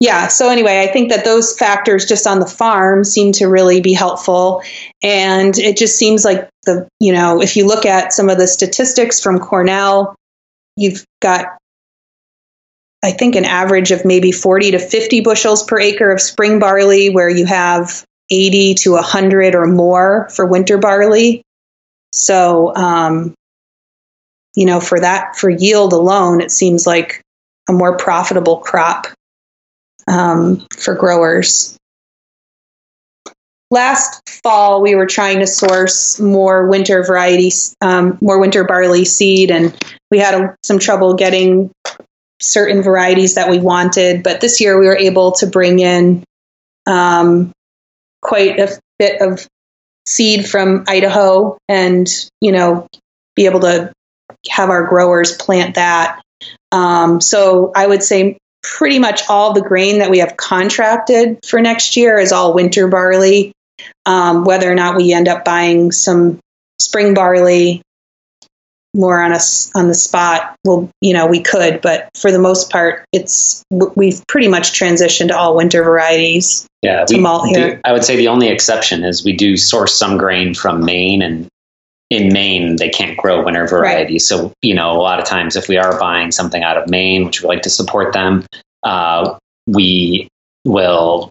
Yeah 0.00 0.28
so 0.28 0.48
anyway 0.48 0.80
i 0.80 0.90
think 0.90 1.10
that 1.10 1.26
those 1.26 1.54
factors 1.54 2.06
just 2.06 2.26
on 2.26 2.40
the 2.40 2.46
farm 2.46 3.04
seem 3.04 3.32
to 3.32 3.46
really 3.46 3.82
be 3.82 3.92
helpful. 3.92 4.62
And 5.02 5.56
it 5.58 5.76
just 5.76 5.98
seems 5.98 6.24
like 6.24 6.48
the 6.64 6.88
you 7.00 7.12
know 7.12 7.42
if 7.42 7.56
you 7.56 7.66
look 7.66 7.84
at 7.84 8.14
some 8.14 8.30
of 8.30 8.38
the 8.38 8.46
statistics 8.46 9.20
from 9.22 9.38
cornell 9.38 10.16
you've 10.76 11.04
got 11.20 11.58
i 13.02 13.10
think 13.10 13.34
an 13.34 13.44
average 13.44 13.90
of 13.90 14.04
maybe 14.04 14.32
40 14.32 14.72
to 14.72 14.78
50 14.78 15.20
bushels 15.20 15.62
per 15.62 15.78
acre 15.80 16.10
of 16.10 16.20
spring 16.20 16.58
barley 16.58 17.10
where 17.10 17.28
you 17.28 17.46
have 17.46 18.04
80 18.30 18.74
to 18.74 18.92
100 18.92 19.54
or 19.54 19.66
more 19.66 20.28
for 20.30 20.46
winter 20.46 20.78
barley 20.78 21.42
so 22.12 22.74
um, 22.74 23.34
you 24.54 24.66
know 24.66 24.80
for 24.80 25.00
that 25.00 25.36
for 25.36 25.48
yield 25.50 25.92
alone 25.92 26.40
it 26.40 26.50
seems 26.50 26.86
like 26.86 27.22
a 27.68 27.72
more 27.72 27.96
profitable 27.96 28.58
crop 28.58 29.06
um, 30.06 30.66
for 30.76 30.94
growers. 30.94 31.76
Last 33.70 34.28
fall, 34.42 34.82
we 34.82 34.96
were 34.96 35.06
trying 35.06 35.38
to 35.38 35.46
source 35.46 36.18
more 36.18 36.68
winter 36.68 37.04
varieties, 37.04 37.76
um, 37.80 38.18
more 38.20 38.40
winter 38.40 38.64
barley 38.64 39.04
seed, 39.04 39.52
and 39.52 39.72
we 40.10 40.18
had 40.18 40.34
a, 40.34 40.56
some 40.64 40.80
trouble 40.80 41.14
getting 41.14 41.70
certain 42.40 42.82
varieties 42.82 43.34
that 43.34 43.50
we 43.50 43.58
wanted. 43.58 44.22
But 44.22 44.40
this 44.40 44.60
year, 44.60 44.78
we 44.78 44.86
were 44.86 44.96
able 44.96 45.32
to 45.32 45.46
bring 45.46 45.78
in 45.78 46.24
um, 46.86 47.52
quite 48.22 48.58
a 48.58 48.78
bit 48.98 49.20
of 49.20 49.46
seed 50.06 50.48
from 50.48 50.84
Idaho, 50.88 51.58
and 51.68 52.08
you 52.40 52.52
know, 52.52 52.86
be 53.36 53.46
able 53.46 53.60
to 53.60 53.92
have 54.48 54.70
our 54.70 54.86
growers 54.86 55.36
plant 55.36 55.74
that. 55.76 56.20
Um, 56.72 57.20
so 57.20 57.72
I 57.74 57.86
would 57.86 58.02
say 58.02 58.38
pretty 58.62 58.98
much 58.98 59.22
all 59.28 59.52
the 59.52 59.62
grain 59.62 59.98
that 59.98 60.10
we 60.10 60.18
have 60.18 60.36
contracted 60.36 61.38
for 61.46 61.60
next 61.60 61.96
year 61.96 62.18
is 62.18 62.32
all 62.32 62.54
winter 62.54 62.88
barley. 62.88 63.52
Um, 64.06 64.44
whether 64.44 64.70
or 64.70 64.74
not 64.74 64.96
we 64.96 65.12
end 65.12 65.28
up 65.28 65.44
buying 65.44 65.92
some 65.92 66.38
spring 66.78 67.14
barley 67.14 67.82
more 68.94 69.22
on 69.22 69.32
us 69.32 69.70
on 69.74 69.88
the 69.88 69.94
spot, 69.94 70.56
well, 70.64 70.90
you 71.00 71.12
know, 71.12 71.26
we 71.26 71.40
could, 71.40 71.80
but 71.80 72.08
for 72.16 72.32
the 72.32 72.38
most 72.38 72.70
part, 72.70 73.04
it's 73.12 73.64
we've 73.70 74.26
pretty 74.26 74.48
much 74.48 74.72
transitioned 74.72 75.28
to 75.28 75.36
all 75.36 75.56
winter 75.56 75.82
varieties. 75.82 76.66
Yeah, 76.82 77.04
to 77.04 77.18
malt 77.18 77.48
here. 77.48 77.76
Do, 77.76 77.80
I 77.84 77.92
would 77.92 78.04
say 78.04 78.16
the 78.16 78.28
only 78.28 78.48
exception 78.48 79.04
is 79.04 79.24
we 79.24 79.34
do 79.34 79.56
source 79.56 79.94
some 79.94 80.16
grain 80.18 80.54
from 80.54 80.84
Maine, 80.84 81.22
and 81.22 81.48
in 82.10 82.32
Maine, 82.32 82.76
they 82.76 82.88
can't 82.88 83.16
grow 83.16 83.44
winter 83.44 83.66
varieties. 83.66 84.30
Right. 84.30 84.40
So, 84.40 84.52
you 84.62 84.74
know, 84.74 84.92
a 84.92 85.02
lot 85.02 85.20
of 85.20 85.24
times 85.24 85.56
if 85.56 85.68
we 85.68 85.76
are 85.76 85.98
buying 85.98 86.32
something 86.32 86.62
out 86.62 86.76
of 86.76 86.90
Maine, 86.90 87.26
which 87.26 87.42
we 87.42 87.48
like 87.48 87.62
to 87.62 87.70
support 87.70 88.12
them, 88.12 88.44
uh, 88.82 89.38
we 89.66 90.28
will 90.64 91.30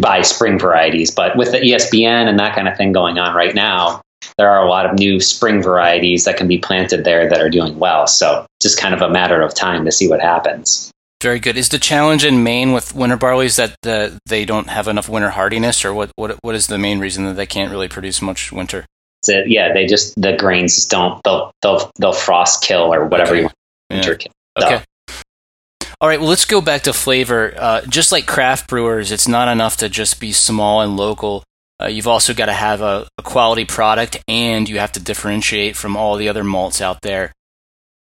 buy 0.00 0.22
spring 0.22 0.58
varieties. 0.58 1.10
But 1.10 1.36
with 1.36 1.52
the 1.52 1.58
ESBN 1.58 2.28
and 2.28 2.38
that 2.40 2.54
kind 2.54 2.66
of 2.66 2.76
thing 2.76 2.92
going 2.92 3.18
on 3.18 3.34
right 3.34 3.54
now, 3.54 4.02
there 4.38 4.50
are 4.50 4.64
a 4.64 4.68
lot 4.68 4.86
of 4.86 4.98
new 4.98 5.20
spring 5.20 5.62
varieties 5.62 6.24
that 6.24 6.36
can 6.36 6.48
be 6.48 6.58
planted 6.58 7.04
there 7.04 7.28
that 7.28 7.40
are 7.40 7.50
doing 7.50 7.78
well. 7.78 8.06
So, 8.06 8.46
just 8.60 8.78
kind 8.78 8.94
of 8.94 9.02
a 9.02 9.08
matter 9.08 9.40
of 9.42 9.54
time 9.54 9.84
to 9.84 9.92
see 9.92 10.08
what 10.08 10.20
happens. 10.20 10.90
Very 11.22 11.40
good. 11.40 11.56
Is 11.56 11.70
the 11.70 11.78
challenge 11.78 12.24
in 12.24 12.42
Maine 12.42 12.72
with 12.72 12.94
winter 12.94 13.16
barleys 13.16 13.56
that 13.56 13.76
uh, 13.86 14.18
they 14.26 14.44
don't 14.44 14.68
have 14.68 14.86
enough 14.86 15.08
winter 15.08 15.30
hardiness, 15.30 15.84
or 15.84 15.94
what, 15.94 16.10
what? 16.16 16.38
What 16.42 16.54
is 16.54 16.66
the 16.66 16.78
main 16.78 16.98
reason 16.98 17.24
that 17.24 17.34
they 17.34 17.46
can't 17.46 17.70
really 17.70 17.88
produce 17.88 18.20
much 18.20 18.52
winter? 18.52 18.84
it. 19.28 19.48
Yeah, 19.48 19.72
they 19.72 19.86
just 19.86 20.20
the 20.20 20.36
grains 20.36 20.74
just 20.74 20.90
don't 20.90 21.22
they'll 21.24 21.52
they'll 21.62 21.90
they'll 21.98 22.12
frost 22.12 22.62
kill 22.62 22.92
or 22.92 23.06
whatever 23.06 23.30
okay. 23.30 23.38
you 23.38 23.44
want. 23.44 23.54
Yeah. 23.90 24.14
Kill. 24.14 24.32
Okay. 24.58 24.84
All 25.98 26.08
right, 26.08 26.20
well, 26.20 26.28
let's 26.28 26.44
go 26.44 26.60
back 26.60 26.82
to 26.82 26.92
flavor. 26.92 27.54
Uh, 27.56 27.80
just 27.82 28.12
like 28.12 28.26
craft 28.26 28.68
brewers, 28.68 29.10
it's 29.10 29.26
not 29.26 29.48
enough 29.48 29.78
to 29.78 29.88
just 29.88 30.20
be 30.20 30.30
small 30.30 30.82
and 30.82 30.96
local. 30.96 31.42
Uh, 31.80 31.86
you've 31.86 32.08
also 32.08 32.32
got 32.32 32.46
to 32.46 32.52
have 32.52 32.80
a, 32.80 33.06
a, 33.18 33.22
quality 33.22 33.64
product 33.64 34.22
and 34.26 34.68
you 34.68 34.78
have 34.78 34.92
to 34.92 35.00
differentiate 35.00 35.76
from 35.76 35.96
all 35.96 36.16
the 36.16 36.28
other 36.28 36.42
malts 36.42 36.80
out 36.80 37.02
there. 37.02 37.32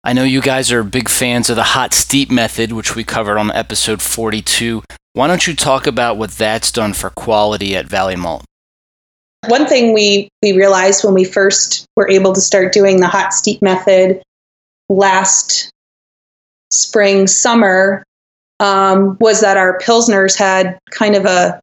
I 0.04 0.14
know 0.14 0.24
you 0.24 0.42
guys 0.42 0.72
are 0.72 0.84
big 0.84 1.08
fans 1.08 1.50
of 1.50 1.56
the 1.56 1.64
hot 1.64 1.94
steep 1.94 2.32
method, 2.32 2.72
which 2.72 2.96
we 2.96 3.04
covered 3.04 3.38
on 3.38 3.52
episode 3.52 4.02
42. 4.02 4.82
Why 5.14 5.28
don't 5.28 5.46
you 5.46 5.56
talk 5.56 5.86
about 5.86 6.18
what 6.18 6.32
that's 6.32 6.72
done 6.72 6.94
for 6.94 7.10
quality 7.12 7.76
at 7.76 7.86
Valley 7.86 8.16
Malt? 8.16 8.44
One 9.48 9.68
thing 9.68 9.94
we, 9.94 10.30
we 10.42 10.54
realized 10.54 11.04
when 11.04 11.14
we 11.14 11.24
first 11.24 11.86
were 11.96 12.10
able 12.10 12.34
to 12.34 12.42
start 12.42 12.74
doing 12.74 13.00
the 13.00 13.08
hot 13.08 13.34
steep 13.34 13.62
method 13.62 14.24
last 14.90 15.70
spring, 16.72 17.28
summer, 17.28 18.04
um, 18.60 19.18
was 19.20 19.42
that 19.42 19.58
our 19.58 19.78
Pilsners 19.80 20.38
had 20.38 20.78
kind 20.92 21.16
of 21.16 21.26
a 21.26 21.62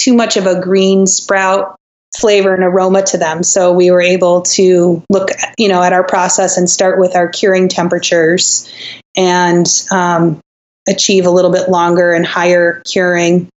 too 0.00 0.14
much 0.14 0.36
of 0.36 0.46
a 0.46 0.60
green 0.60 1.06
sprout 1.06 1.76
flavor 2.16 2.54
and 2.54 2.64
aroma 2.64 3.02
to 3.02 3.18
them. 3.18 3.42
So 3.42 3.72
we 3.72 3.90
were 3.90 4.00
able 4.00 4.42
to 4.42 5.02
look, 5.10 5.30
you 5.58 5.68
know, 5.68 5.82
at 5.82 5.92
our 5.92 6.04
process 6.04 6.56
and 6.56 6.68
start 6.68 6.98
with 6.98 7.14
our 7.14 7.28
curing 7.28 7.68
temperatures 7.68 8.72
and 9.16 9.66
um, 9.90 10.40
achieve 10.88 11.26
a 11.26 11.30
little 11.30 11.52
bit 11.52 11.68
longer 11.68 12.12
and 12.12 12.26
higher 12.26 12.82
curing 12.84 13.48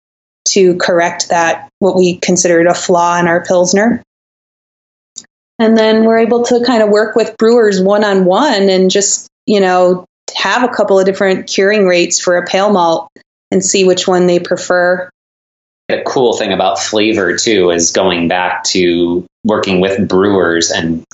to 0.48 0.76
correct 0.76 1.28
that 1.30 1.68
what 1.78 1.96
we 1.96 2.18
considered 2.18 2.66
a 2.66 2.74
flaw 2.74 3.18
in 3.18 3.26
our 3.26 3.44
pilsner. 3.44 4.02
And 5.58 5.78
then 5.78 6.04
we're 6.04 6.18
able 6.18 6.44
to 6.46 6.64
kind 6.64 6.82
of 6.82 6.90
work 6.90 7.14
with 7.14 7.36
brewers 7.38 7.80
one 7.80 8.04
on 8.04 8.24
one 8.24 8.68
and 8.68 8.90
just, 8.90 9.28
you 9.46 9.60
know, 9.60 10.04
have 10.34 10.64
a 10.64 10.74
couple 10.74 10.98
of 10.98 11.06
different 11.06 11.46
curing 11.46 11.86
rates 11.86 12.18
for 12.18 12.36
a 12.36 12.44
pale 12.44 12.72
malt 12.72 13.08
and 13.50 13.64
see 13.64 13.84
which 13.84 14.08
one 14.08 14.26
they 14.26 14.40
prefer. 14.40 15.08
The 15.88 16.02
cool 16.06 16.36
thing 16.36 16.52
about 16.52 16.78
flavor 16.78 17.36
too 17.36 17.70
is 17.70 17.92
going 17.92 18.28
back 18.28 18.64
to 18.64 19.26
working 19.44 19.80
with 19.80 20.08
brewers 20.08 20.70
and 20.70 21.04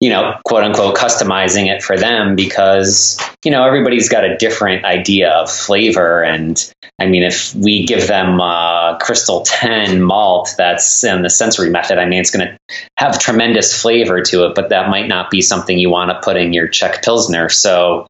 you 0.00 0.10
know, 0.10 0.34
quote 0.44 0.62
unquote, 0.62 0.94
customizing 0.94 1.72
it 1.74 1.82
for 1.82 1.96
them 1.96 2.36
because, 2.36 3.18
you 3.44 3.50
know, 3.50 3.64
everybody's 3.64 4.08
got 4.08 4.24
a 4.24 4.36
different 4.36 4.84
idea 4.84 5.30
of 5.30 5.50
flavor. 5.50 6.22
And 6.22 6.62
I 6.98 7.06
mean, 7.06 7.22
if 7.22 7.54
we 7.54 7.86
give 7.86 8.06
them 8.06 8.40
uh, 8.40 8.98
Crystal 8.98 9.42
10 9.42 10.02
malt 10.02 10.50
that's 10.58 11.02
in 11.02 11.22
the 11.22 11.30
sensory 11.30 11.70
method, 11.70 11.98
I 11.98 12.04
mean, 12.04 12.20
it's 12.20 12.30
going 12.30 12.46
to 12.46 12.58
have 12.98 13.18
tremendous 13.18 13.80
flavor 13.80 14.20
to 14.20 14.46
it, 14.46 14.54
but 14.54 14.68
that 14.68 14.90
might 14.90 15.08
not 15.08 15.30
be 15.30 15.40
something 15.40 15.78
you 15.78 15.88
want 15.88 16.10
to 16.10 16.20
put 16.20 16.36
in 16.36 16.52
your 16.52 16.68
Czech 16.68 17.02
Pilsner. 17.02 17.48
So, 17.48 18.06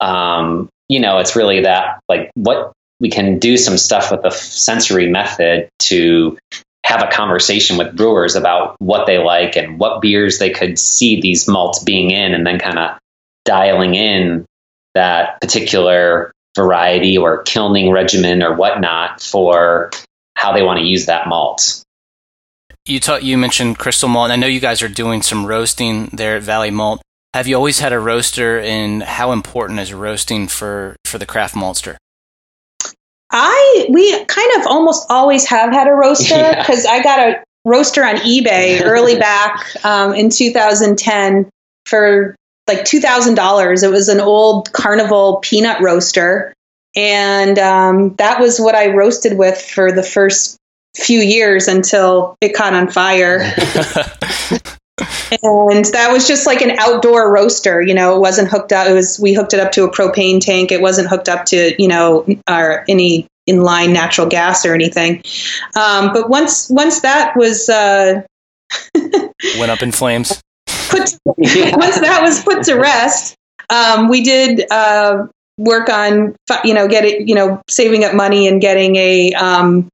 um, 0.00 0.70
you 0.88 1.00
know, 1.00 1.18
it's 1.18 1.36
really 1.36 1.62
that 1.62 2.00
like 2.08 2.30
what 2.34 2.72
we 3.00 3.10
can 3.10 3.38
do 3.38 3.56
some 3.56 3.78
stuff 3.78 4.10
with 4.10 4.22
the 4.22 4.30
sensory 4.30 5.08
method 5.08 5.68
to 5.78 6.38
have 6.84 7.02
a 7.02 7.08
conversation 7.08 7.76
with 7.76 7.94
brewers 7.96 8.34
about 8.34 8.76
what 8.78 9.06
they 9.06 9.18
like 9.18 9.56
and 9.56 9.78
what 9.78 10.00
beers 10.00 10.38
they 10.38 10.50
could 10.50 10.78
see 10.78 11.20
these 11.20 11.46
malts 11.46 11.84
being 11.84 12.10
in, 12.10 12.34
and 12.34 12.46
then 12.46 12.58
kind 12.58 12.78
of 12.78 12.98
dialing 13.44 13.94
in 13.94 14.46
that 14.94 15.40
particular 15.40 16.32
variety 16.56 17.18
or 17.18 17.42
kilning 17.42 17.90
regimen 17.90 18.42
or 18.42 18.54
whatnot 18.54 19.22
for 19.22 19.90
how 20.34 20.52
they 20.52 20.62
want 20.62 20.78
to 20.78 20.84
use 20.84 21.06
that 21.06 21.28
malt. 21.28 21.82
You 22.86 23.00
taught 23.00 23.22
you 23.22 23.36
mentioned 23.36 23.78
crystal 23.78 24.08
malt. 24.08 24.30
I 24.30 24.36
know 24.36 24.46
you 24.46 24.60
guys 24.60 24.80
are 24.82 24.88
doing 24.88 25.20
some 25.20 25.44
roasting 25.44 26.06
there 26.06 26.36
at 26.36 26.42
Valley 26.42 26.70
Malt. 26.70 27.02
Have 27.34 27.46
you 27.46 27.54
always 27.54 27.80
had 27.80 27.92
a 27.92 28.00
roaster, 28.00 28.58
and 28.58 29.02
how 29.02 29.32
important 29.32 29.78
is 29.78 29.92
roasting 29.92 30.48
for 30.48 30.96
for 31.04 31.18
the 31.18 31.26
craft 31.26 31.54
maltster? 31.54 31.96
I 33.30 33.86
we 33.90 34.24
kind 34.24 34.60
of 34.60 34.66
almost 34.66 35.06
always 35.10 35.46
have 35.46 35.72
had 35.72 35.86
a 35.86 35.92
roaster 35.92 36.54
because 36.58 36.84
yeah. 36.84 36.90
I 36.90 37.02
got 37.02 37.18
a 37.18 37.44
roaster 37.64 38.04
on 38.04 38.16
eBay 38.16 38.82
early 38.82 39.16
back 39.18 39.84
um, 39.84 40.14
in 40.14 40.30
2010 40.30 41.50
for 41.86 42.36
like 42.66 42.84
two 42.84 43.00
thousand 43.00 43.34
dollars. 43.34 43.82
It 43.82 43.90
was 43.90 44.08
an 44.08 44.20
old 44.20 44.72
Carnival 44.72 45.38
peanut 45.42 45.80
roaster, 45.80 46.54
and 46.94 47.58
um, 47.58 48.14
that 48.16 48.40
was 48.40 48.58
what 48.58 48.74
I 48.74 48.94
roasted 48.94 49.36
with 49.36 49.60
for 49.60 49.92
the 49.92 50.02
first 50.02 50.56
few 50.96 51.20
years 51.20 51.68
until 51.68 52.36
it 52.40 52.54
caught 52.54 52.74
on 52.74 52.90
fire. 52.90 53.40
and 55.42 55.84
that 55.86 56.10
was 56.12 56.26
just 56.26 56.46
like 56.46 56.60
an 56.60 56.78
outdoor 56.78 57.32
roaster 57.32 57.80
you 57.80 57.94
know 57.94 58.16
it 58.16 58.20
wasn't 58.20 58.48
hooked 58.48 58.72
up 58.72 58.86
it 58.86 58.92
was 58.92 59.18
we 59.18 59.32
hooked 59.32 59.54
it 59.54 59.60
up 59.60 59.72
to 59.72 59.84
a 59.84 59.90
propane 59.90 60.40
tank 60.40 60.72
it 60.72 60.80
wasn't 60.80 61.08
hooked 61.08 61.28
up 61.28 61.44
to 61.44 61.74
you 61.80 61.88
know 61.88 62.26
or 62.48 62.84
any 62.88 63.26
inline 63.48 63.92
natural 63.92 64.26
gas 64.26 64.66
or 64.66 64.74
anything. 64.74 65.22
Um, 65.74 66.12
but 66.12 66.28
once 66.28 66.68
once 66.68 67.00
that 67.00 67.34
was 67.34 67.68
uh, 67.68 68.22
went 69.58 69.70
up 69.70 69.82
in 69.82 69.90
flames. 69.90 70.42
put 70.90 71.06
to, 71.06 71.18
once 71.76 72.00
that 72.00 72.20
was 72.22 72.42
put 72.42 72.62
to 72.64 72.74
rest 72.74 73.34
um, 73.70 74.08
we 74.08 74.22
did 74.22 74.70
uh, 74.70 75.26
work 75.58 75.88
on 75.88 76.34
you 76.64 76.74
know 76.74 76.88
getting 76.88 77.26
you 77.26 77.34
know 77.34 77.60
saving 77.68 78.04
up 78.04 78.14
money 78.14 78.48
and 78.48 78.60
getting 78.60 78.96
a 78.96 79.32
um, 79.34 79.88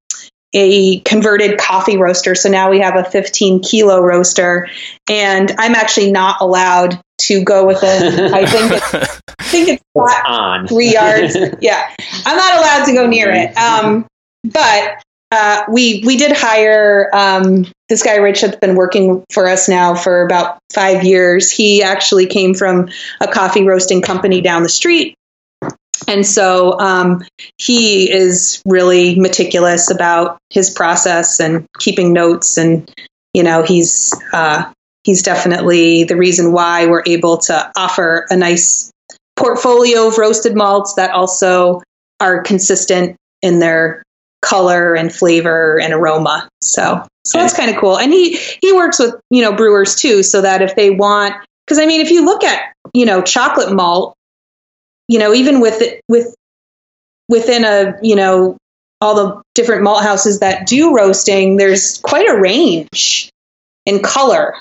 a 0.55 1.01
converted 1.01 1.59
coffee 1.59 1.97
roaster. 1.97 2.35
So 2.35 2.49
now 2.49 2.71
we 2.71 2.81
have 2.81 2.97
a 2.97 3.05
15 3.05 3.61
kilo 3.61 4.01
roaster, 4.01 4.69
and 5.09 5.53
I'm 5.59 5.75
actually 5.75 6.13
not 6.13 6.41
allowed 6.41 7.01
to 7.23 7.45
go 7.45 7.67
with 7.67 7.81
it. 7.83 8.33
I 8.33 8.47
think 8.47 8.73
it's, 8.73 9.21
I 9.39 9.45
think 9.45 9.69
it's 9.69 9.83
on 9.95 10.67
three 10.67 10.93
yards. 10.93 11.37
yeah, 11.61 11.91
I'm 12.25 12.37
not 12.37 12.59
allowed 12.59 12.85
to 12.87 12.93
go 12.93 13.07
near 13.07 13.31
it. 13.33 13.57
Um, 13.57 14.07
but 14.45 15.03
uh, 15.33 15.65
we 15.69 16.03
we 16.07 16.17
did 16.17 16.37
hire 16.37 17.11
um, 17.13 17.67
this 17.89 18.03
guy 18.03 18.17
Rich 18.17 18.43
that's 18.43 18.57
been 18.57 18.77
working 18.77 19.25
for 19.33 19.49
us 19.49 19.69
now 19.69 19.95
for 19.95 20.23
about 20.23 20.59
five 20.73 21.05
years. 21.05 21.51
He 21.51 21.83
actually 21.83 22.27
came 22.27 22.55
from 22.55 22.89
a 23.21 23.27
coffee 23.27 23.67
roasting 23.67 24.01
company 24.01 24.41
down 24.41 24.63
the 24.63 24.69
street, 24.69 25.17
and 26.09 26.27
so 26.27 26.79
um, 26.79 27.23
he 27.59 28.11
is 28.11 28.63
really 28.67 29.19
meticulous 29.19 29.91
about 29.91 30.39
his 30.51 30.71
process 30.71 31.41
and 31.41 31.67
keeping 31.79 32.13
notes. 32.13 32.59
And, 32.59 32.91
you 33.33 33.43
know, 33.43 33.63
he's, 33.63 34.15
uh, 34.33 34.71
he's 35.03 35.23
definitely 35.23 36.05
the 36.05 36.17
reason 36.17 36.53
why 36.53 36.87
we're 36.87 37.03
able 37.07 37.39
to 37.39 37.73
offer 37.77 38.27
a 38.31 38.37
nice 38.37 38.91
portfolio 39.37 40.09
of 40.09 40.19
roasted 40.19 40.55
malts 40.55 40.95
that 40.95 41.11
also 41.11 41.83
are 42.21 42.43
consistent 42.43 43.17
in 43.43 43.59
their 43.59 44.03
color 44.43 44.95
and 44.95 45.13
flavor 45.13 45.81
and 45.81 45.93
aroma. 45.93 46.49
So, 46.61 47.05
so 47.25 47.39
that's 47.39 47.57
kind 47.57 47.71
of 47.71 47.81
cool. 47.81 47.99
And 47.99 48.13
he, 48.13 48.39
he 48.61 48.73
works 48.73 48.99
with, 48.99 49.15
you 49.31 49.43
know, 49.43 49.53
brewers 49.53 49.95
too, 49.97 50.23
so 50.23 50.43
that 50.43 50.63
if 50.63 50.77
they 50.77 50.91
want, 50.91 51.35
because 51.67 51.79
I 51.79 51.87
mean, 51.87 52.01
if 52.01 52.11
you 52.11 52.25
look 52.25 52.45
at, 52.45 52.73
you 52.93 53.07
know, 53.07 53.23
chocolate 53.23 53.75
malt, 53.75 54.14
you 55.09 55.19
know, 55.19 55.33
even 55.33 55.61
with 55.61 55.83
with 56.09 56.35
within 57.29 57.65
a 57.65 57.95
you 58.03 58.17
know 58.17 58.57
all 59.01 59.15
the 59.15 59.43
different 59.55 59.83
malt 59.83 60.03
houses 60.03 60.41
that 60.41 60.67
do 60.67 60.95
roasting, 60.95 61.57
there's 61.57 61.99
quite 61.99 62.29
a 62.29 62.41
range 62.41 63.31
in 63.87 64.01
color. 64.03 64.55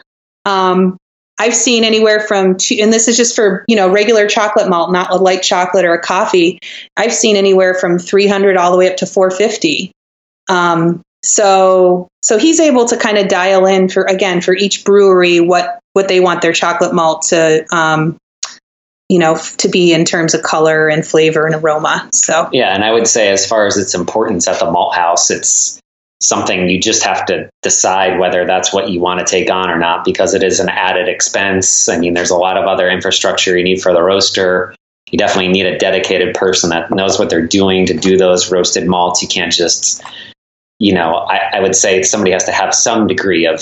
Um, 0.45 0.97
I've 1.39 1.55
seen 1.55 1.83
anywhere 1.83 2.19
from 2.19 2.57
two, 2.57 2.77
and 2.81 2.91
this 2.91 3.07
is 3.07 3.17
just 3.17 3.35
for 3.35 3.65
you 3.67 3.75
know 3.75 3.89
regular 3.89 4.27
chocolate 4.27 4.69
malt, 4.69 4.91
not 4.91 5.11
a 5.11 5.15
light 5.15 5.43
chocolate 5.43 5.85
or 5.85 5.93
a 5.93 6.01
coffee. 6.01 6.59
I've 6.95 7.13
seen 7.13 7.35
anywhere 7.35 7.73
from 7.73 7.97
300 7.97 8.57
all 8.57 8.71
the 8.71 8.77
way 8.77 8.89
up 8.89 8.97
to 8.97 9.05
450. 9.05 9.91
Um, 10.49 11.01
so 11.23 12.09
so 12.21 12.37
he's 12.37 12.59
able 12.59 12.85
to 12.85 12.97
kind 12.97 13.17
of 13.17 13.29
dial 13.29 13.65
in 13.65 13.89
for 13.89 14.03
again 14.03 14.41
for 14.41 14.53
each 14.53 14.83
brewery 14.83 15.39
what 15.39 15.79
what 15.93 16.07
they 16.07 16.19
want 16.19 16.41
their 16.41 16.53
chocolate 16.53 16.93
malt 16.93 17.23
to 17.29 17.65
um, 17.73 18.17
you 19.13 19.19
know, 19.19 19.37
to 19.57 19.69
be 19.69 19.93
in 19.93 20.05
terms 20.05 20.33
of 20.33 20.41
color 20.41 20.87
and 20.87 21.05
flavor 21.05 21.45
and 21.45 21.53
aroma. 21.53 22.09
So 22.11 22.49
yeah, 22.51 22.73
and 22.73 22.83
I 22.83 22.91
would 22.91 23.07
say 23.07 23.29
as 23.29 23.45
far 23.45 23.67
as 23.67 23.77
its 23.77 23.93
importance 23.93 24.47
at 24.47 24.59
the 24.59 24.71
malt 24.71 24.95
house, 24.95 25.29
it's 25.29 25.79
something 26.19 26.67
you 26.67 26.81
just 26.81 27.03
have 27.03 27.23
to 27.27 27.47
decide 27.61 28.17
whether 28.17 28.47
that's 28.47 28.73
what 28.73 28.89
you 28.89 28.99
want 28.99 29.19
to 29.19 29.25
take 29.25 29.51
on 29.51 29.69
or 29.69 29.77
not 29.77 30.03
because 30.03 30.33
it 30.33 30.41
is 30.41 30.59
an 30.59 30.67
added 30.67 31.07
expense. 31.07 31.87
I 31.89 31.99
mean, 31.99 32.15
there's 32.15 32.31
a 32.31 32.35
lot 32.35 32.57
of 32.57 32.65
other 32.65 32.89
infrastructure 32.89 33.55
you 33.55 33.63
need 33.63 33.83
for 33.83 33.93
the 33.93 34.01
roaster. 34.01 34.73
You 35.11 35.19
definitely 35.19 35.51
need 35.51 35.67
a 35.67 35.77
dedicated 35.77 36.33
person 36.33 36.71
that 36.71 36.89
knows 36.89 37.19
what 37.19 37.29
they're 37.29 37.45
doing 37.45 37.85
to 37.85 37.93
do 37.93 38.17
those 38.17 38.51
roasted 38.51 38.87
malts. 38.87 39.21
You 39.21 39.27
can't 39.27 39.53
just, 39.53 40.01
you 40.79 40.95
know, 40.95 41.17
I, 41.17 41.57
I 41.57 41.59
would 41.59 41.75
say 41.75 42.01
somebody 42.01 42.31
has 42.31 42.45
to 42.45 42.51
have 42.51 42.73
some 42.73 43.05
degree 43.05 43.45
of 43.45 43.61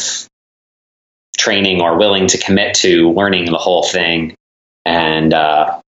training 1.37 1.81
or 1.81 1.97
willing 1.97 2.27
to 2.27 2.37
commit 2.37 2.75
to 2.75 3.11
learning 3.11 3.51
the 3.51 3.57
whole 3.57 3.83
thing 3.83 4.33
and 4.85 5.33
uh, 5.33 5.79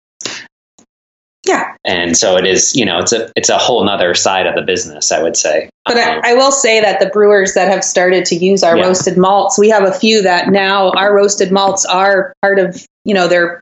yeah. 1.45 1.75
and 1.83 2.15
so 2.15 2.37
it 2.37 2.45
is 2.45 2.75
you 2.75 2.85
know 2.85 2.99
it's 2.99 3.11
a 3.11 3.31
it's 3.35 3.49
a 3.49 3.57
whole 3.57 3.83
nother 3.83 4.13
side 4.13 4.47
of 4.47 4.55
the 4.55 4.61
business 4.61 5.11
i 5.11 5.21
would 5.21 5.35
say. 5.35 5.69
But 5.85 5.97
um, 5.97 6.21
I, 6.23 6.31
I, 6.31 6.33
will 6.35 6.53
say 6.53 6.79
that 6.79 7.01
the 7.01 7.07
brewers 7.07 7.55
that 7.55 7.69
have 7.69 7.83
started 7.83 8.25
to 8.27 8.35
use 8.35 8.63
our 8.63 8.77
yeah. 8.77 8.85
roasted 8.85 9.17
malts 9.17 9.59
we 9.59 9.69
have 9.69 9.83
a 9.83 9.93
few 9.93 10.21
that 10.21 10.49
now 10.49 10.91
our 10.91 11.13
roasted 11.13 11.51
malts 11.51 11.85
are 11.85 12.33
part 12.41 12.59
of 12.59 12.85
you 13.03 13.13
know 13.13 13.27
their 13.27 13.61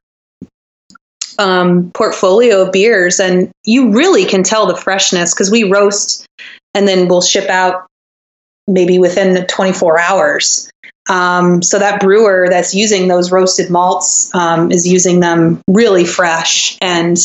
um, 1.42 1.92
portfolio 1.94 2.64
of 2.64 2.72
beers. 2.72 3.20
And 3.20 3.52
you 3.66 3.92
really 3.92 4.26
can 4.26 4.44
tell 4.44 4.68
the 4.68 4.76
freshness 4.76 5.34
because 5.34 5.52
we 5.52 5.64
roast 5.64 6.26
and 6.74 6.88
then 6.88 7.08
we'll 7.08 7.22
ship 7.22 7.50
out 7.50 7.88
maybe 8.68 9.00
within 9.00 9.34
the 9.34 9.46
24 9.46 10.00
hours 10.00 10.70
um, 11.12 11.62
so 11.62 11.78
that 11.78 12.00
brewer 12.00 12.48
that's 12.50 12.74
using 12.74 13.10
those 13.10 13.34
roasted 13.34 13.70
malts 13.70 14.34
um, 14.34 14.72
is 14.72 14.88
using 14.88 15.20
them 15.20 15.62
really 15.68 16.06
fresh, 16.06 16.78
and 16.80 17.18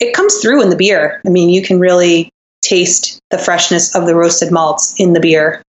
it 0.00 0.12
comes 0.12 0.38
through 0.38 0.60
in 0.60 0.70
the 0.70 0.76
beer. 0.76 1.22
I 1.24 1.28
mean, 1.28 1.48
you 1.48 1.62
can 1.62 1.78
really 1.78 2.30
taste 2.62 3.20
the 3.30 3.38
freshness 3.38 3.94
of 3.94 4.06
the 4.06 4.16
roasted 4.16 4.50
malts 4.50 4.94
in 4.98 5.12
the 5.12 5.20
beer. 5.20 5.62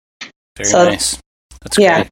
Very 0.56 0.66
so, 0.66 0.88
nice. 0.88 1.20
That's 1.60 1.78
yeah. 1.78 1.96
great. 2.04 2.10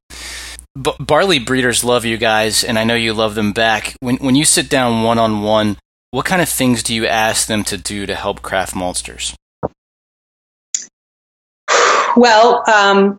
B- 0.79 1.03
barley 1.03 1.39
breeders 1.39 1.83
love 1.83 2.05
you 2.05 2.17
guys, 2.17 2.63
and 2.63 2.77
I 2.77 2.83
know 2.83 2.93
you 2.93 3.15
love 3.15 3.33
them 3.33 3.51
back. 3.51 3.95
When 3.99 4.17
when 4.17 4.35
you 4.35 4.45
sit 4.45 4.69
down 4.69 5.01
one 5.01 5.17
on 5.17 5.41
one, 5.41 5.77
what 6.11 6.27
kind 6.27 6.41
of 6.41 6.49
things 6.49 6.83
do 6.83 6.93
you 6.93 7.07
ask 7.07 7.47
them 7.47 7.63
to 7.63 7.77
do 7.77 8.05
to 8.05 8.13
help 8.13 8.43
craft 8.43 8.75
maltsters? 8.75 9.33
Well, 12.15 12.63
um, 12.69 13.17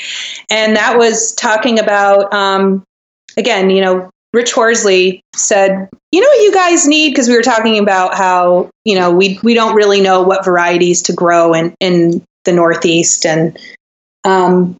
And 0.50 0.76
that 0.76 0.98
was 0.98 1.32
talking 1.32 1.78
about, 1.78 2.34
um, 2.34 2.82
again, 3.36 3.70
you 3.70 3.80
know, 3.80 4.10
Rich 4.32 4.52
Horsley 4.52 5.22
said, 5.34 5.88
"You 6.10 6.20
know 6.20 6.26
what 6.26 6.42
you 6.42 6.52
guys 6.52 6.86
need?" 6.86 7.10
Because 7.10 7.28
we 7.28 7.36
were 7.36 7.42
talking 7.42 7.78
about 7.78 8.14
how 8.14 8.70
you 8.84 8.94
know 8.94 9.12
we 9.12 9.38
we 9.42 9.54
don't 9.54 9.74
really 9.74 10.02
know 10.02 10.22
what 10.22 10.44
varieties 10.44 11.00
to 11.02 11.14
grow 11.14 11.54
in 11.54 11.74
in 11.80 12.22
the 12.44 12.52
Northeast, 12.52 13.24
and 13.24 13.58
um, 14.26 14.76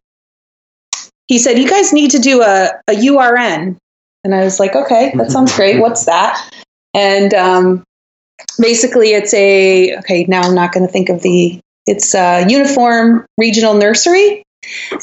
he 1.27 1.39
said, 1.39 1.57
"You 1.57 1.69
guys 1.69 1.93
need 1.93 2.11
to 2.11 2.19
do 2.19 2.41
a, 2.41 2.69
a 2.87 2.93
URN." 2.93 3.77
And 4.23 4.35
I 4.35 4.43
was 4.43 4.59
like, 4.59 4.75
"Okay, 4.75 5.13
that 5.15 5.31
sounds 5.31 5.55
great. 5.55 5.79
What's 5.79 6.05
that?" 6.05 6.53
And 6.93 7.33
um, 7.33 7.83
basically, 8.59 9.13
it's 9.13 9.33
a 9.33 9.97
okay. 9.97 10.25
Now 10.25 10.41
I'm 10.41 10.55
not 10.55 10.71
going 10.71 10.85
to 10.85 10.91
think 10.91 11.09
of 11.09 11.21
the. 11.21 11.59
It's 11.85 12.13
a 12.13 12.45
uniform 12.49 13.25
regional 13.37 13.73
nursery. 13.73 14.43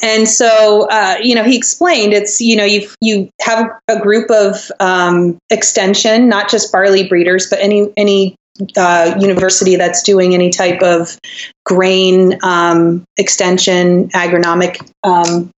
And 0.02 0.28
so, 0.28 0.86
uh, 0.90 1.16
you 1.22 1.34
know, 1.34 1.42
he 1.42 1.56
explained 1.56 2.12
it's, 2.12 2.40
you 2.40 2.56
know, 2.56 2.64
you 2.64 2.88
you 3.00 3.30
have 3.40 3.70
a 3.88 3.98
group 4.00 4.30
of 4.30 4.70
um, 4.80 5.38
extension, 5.48 6.28
not 6.28 6.50
just 6.50 6.70
barley 6.70 7.08
breeders, 7.08 7.48
but 7.48 7.60
any 7.60 7.90
any 7.96 8.36
uh, 8.76 9.16
university 9.20 9.76
that's 9.76 10.02
doing 10.02 10.34
any 10.34 10.50
type 10.50 10.82
of 10.82 11.18
grain 11.64 12.38
um, 12.42 13.04
extension 13.16 14.08
agronomic 14.10 14.78
um, 15.02 15.50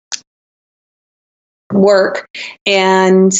work, 1.71 2.27
and 2.65 3.33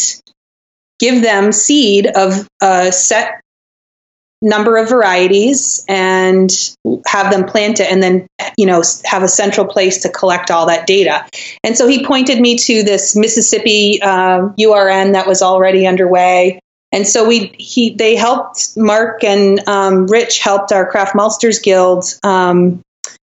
give 1.00 1.22
them 1.22 1.52
seed 1.52 2.08
of 2.08 2.48
a 2.62 2.92
set 2.92 3.42
number 4.42 4.78
of 4.78 4.90
varieties 4.90 5.84
and 5.88 6.76
have 7.08 7.32
them 7.32 7.46
plant 7.46 7.80
it 7.80 7.92
and 7.92 8.04
then 8.04 8.28
you 8.58 8.66
know 8.66 8.84
have 9.06 9.24
a 9.24 9.28
central 9.28 9.66
place 9.66 10.04
to 10.04 10.10
collect 10.10 10.52
all 10.52 10.68
that 10.68 10.86
data. 10.86 11.26
And 11.64 11.78
so 11.78 11.88
he 11.88 12.06
pointed 12.06 12.40
me 12.40 12.58
to 12.58 12.84
this 12.84 13.16
mississippi 13.16 14.02
uh, 14.02 14.50
urn 14.60 15.14
that 15.14 15.26
was 15.26 15.42
already 15.42 15.88
underway 15.88 16.60
and 16.96 17.08
so 17.08 17.28
we 17.28 17.54
he 17.60 17.92
they 17.92 18.16
helped 18.16 18.76
mark 18.76 19.24
and 19.24 19.68
um, 19.68 20.08
rich 20.08 20.40
helped 20.40 20.72
our 20.72 20.90
craft 20.90 21.16
maltsters 21.16 21.62
guild 21.62 22.06
um, 22.24 22.82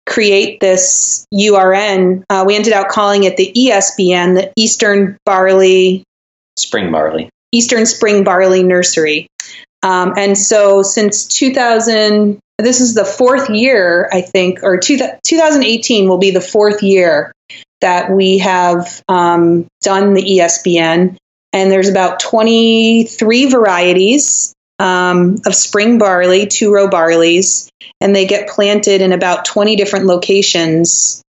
create 0.06 0.60
this 0.60 1.26
urn 1.34 2.24
uh, 2.30 2.44
we 2.46 2.56
ended 2.56 2.74
up 2.74 2.90
calling 2.90 3.24
it 3.24 3.38
the 3.38 3.52
esbn 3.56 4.36
the 4.36 4.52
eastern 4.56 5.18
barley 5.26 6.04
spring 6.58 6.92
barley. 6.92 7.30
Eastern 7.52 7.86
spring 7.86 8.24
barley 8.24 8.64
nursery. 8.64 9.28
Um, 9.82 10.14
and 10.18 10.38
so 10.38 10.82
since 10.82 11.26
2000, 11.28 12.40
this 12.58 12.80
is 12.80 12.94
the 12.94 13.06
fourth 13.06 13.50
year, 13.50 14.10
I 14.12 14.22
think, 14.22 14.60
or 14.64 14.78
two, 14.78 14.98
2018 14.98 16.08
will 16.08 16.20
be 16.20 16.32
the 16.32 16.42
fourth 16.42 16.84
year 16.84 17.34
that 17.82 18.10
we 18.10 18.38
have 18.38 19.02
um, 19.10 19.68
done 19.82 20.14
the 20.14 20.24
ESBN. 20.24 21.18
And 21.54 21.72
there's 21.72 21.90
about 21.90 22.20
23 22.20 23.46
varieties 23.46 24.54
um, 24.80 25.38
of 25.46 25.54
spring 25.56 26.00
barley, 26.00 26.48
two 26.48 26.74
row 26.74 26.90
barleys, 26.90 27.70
and 28.02 28.16
they 28.16 28.26
get 28.26 28.50
planted 28.50 29.02
in 29.02 29.14
about 29.14 29.46
20 29.46 29.76
different 29.76 30.08
locations 30.08 31.22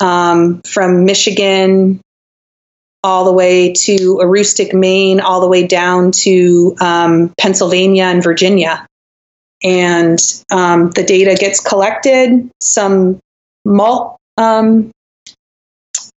um, 0.00 0.60
from 0.62 1.04
Michigan 1.04 2.00
all 3.04 3.24
the 3.24 3.32
way 3.32 3.72
to 3.72 4.18
Aroostook, 4.22 4.72
Maine, 4.72 5.20
all 5.20 5.40
the 5.40 5.48
way 5.48 5.66
down 5.66 6.12
to 6.12 6.76
um, 6.80 7.32
Pennsylvania 7.38 8.04
and 8.04 8.22
Virginia. 8.22 8.86
And 9.62 10.18
um, 10.50 10.90
the 10.90 11.02
data 11.02 11.34
gets 11.34 11.60
collected. 11.60 12.50
Some 12.60 13.18
malt, 13.64 14.18
um, 14.36 14.90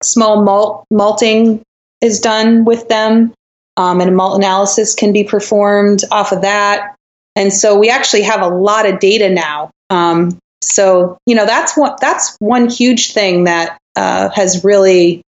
small 0.02 0.42
malt 0.42 0.84
malting 0.90 1.62
is 2.00 2.20
done 2.20 2.64
with 2.64 2.88
them, 2.88 3.32
um, 3.76 4.00
and 4.00 4.10
a 4.10 4.12
malt 4.12 4.38
analysis 4.38 4.94
can 4.94 5.12
be 5.12 5.24
performed 5.24 6.02
off 6.10 6.32
of 6.32 6.42
that. 6.42 6.94
And 7.37 7.52
so 7.52 7.78
we 7.78 7.90
actually 7.90 8.22
have 8.22 8.42
a 8.42 8.48
lot 8.48 8.88
of 8.88 9.00
data 9.00 9.28
now. 9.28 9.70
Um, 9.90 10.38
so 10.62 11.18
you 11.26 11.34
know 11.34 11.46
that's 11.46 11.76
one 11.76 11.94
that's 12.00 12.37
one 12.38 12.70
huge 12.70 13.12
thing 13.12 13.44
that 13.44 13.78
uh, 13.96 14.30
has 14.30 14.64
really 14.64 15.22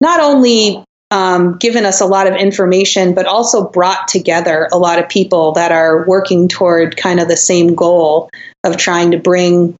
not 0.00 0.20
only 0.20 0.84
um, 1.10 1.58
given 1.58 1.84
us 1.84 2.00
a 2.00 2.06
lot 2.06 2.26
of 2.26 2.34
information, 2.34 3.14
but 3.14 3.26
also 3.26 3.68
brought 3.68 4.08
together 4.08 4.68
a 4.72 4.78
lot 4.78 4.98
of 4.98 5.08
people 5.08 5.52
that 5.52 5.72
are 5.72 6.06
working 6.06 6.48
toward 6.48 6.96
kind 6.96 7.18
of 7.18 7.28
the 7.28 7.36
same 7.36 7.74
goal 7.74 8.30
of 8.64 8.76
trying 8.76 9.10
to 9.10 9.18
bring 9.18 9.74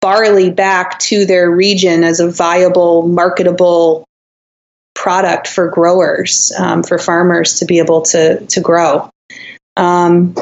barley 0.00 0.50
back 0.50 0.98
to 0.98 1.24
their 1.24 1.50
region 1.50 2.04
as 2.04 2.20
a 2.20 2.30
viable, 2.30 3.06
marketable 3.08 4.04
product 4.94 5.48
for 5.48 5.68
growers, 5.68 6.52
um, 6.58 6.82
for 6.82 6.98
farmers 6.98 7.60
to 7.60 7.64
be 7.64 7.78
able 7.78 8.02
to 8.02 8.44
to 8.46 8.60
grow. 8.60 9.10
Um, 9.76 10.34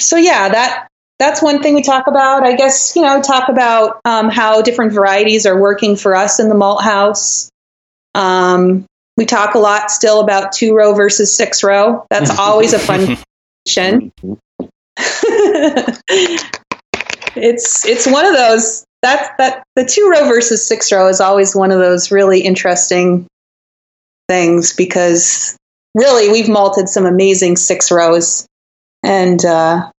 so 0.00 0.16
yeah, 0.16 0.48
that 0.48 0.88
that's 1.18 1.42
one 1.42 1.62
thing 1.62 1.74
we 1.74 1.82
talk 1.82 2.06
about. 2.06 2.44
I 2.44 2.54
guess 2.54 2.94
you 2.96 3.02
know 3.02 3.20
talk 3.20 3.48
about 3.48 4.00
um, 4.04 4.28
how 4.30 4.62
different 4.62 4.92
varieties 4.92 5.46
are 5.46 5.60
working 5.60 5.96
for 5.96 6.14
us 6.14 6.40
in 6.40 6.48
the 6.48 6.54
malt 6.54 6.82
house. 6.82 7.50
Um, 8.14 8.86
we 9.16 9.26
talk 9.26 9.54
a 9.54 9.58
lot 9.58 9.90
still 9.90 10.20
about 10.20 10.52
two 10.52 10.74
row 10.74 10.94
versus 10.94 11.34
six 11.34 11.62
row. 11.62 12.06
That's 12.10 12.30
always 12.38 12.72
a 12.72 12.78
fun 12.78 13.18
question. 13.66 14.12
it's 17.36 17.86
it's 17.86 18.06
one 18.06 18.26
of 18.26 18.34
those 18.34 18.84
that's 19.02 19.28
that 19.38 19.62
the 19.76 19.84
two 19.84 20.08
row 20.08 20.26
versus 20.28 20.66
six 20.66 20.90
row 20.90 21.08
is 21.08 21.20
always 21.20 21.54
one 21.54 21.70
of 21.70 21.78
those 21.78 22.10
really 22.10 22.40
interesting 22.40 23.26
things 24.28 24.74
because 24.74 25.56
really 25.94 26.30
we've 26.30 26.48
malted 26.48 26.88
some 26.88 27.06
amazing 27.06 27.56
six 27.56 27.90
rows 27.90 28.46
and 29.02 29.44
uh, 29.44 29.90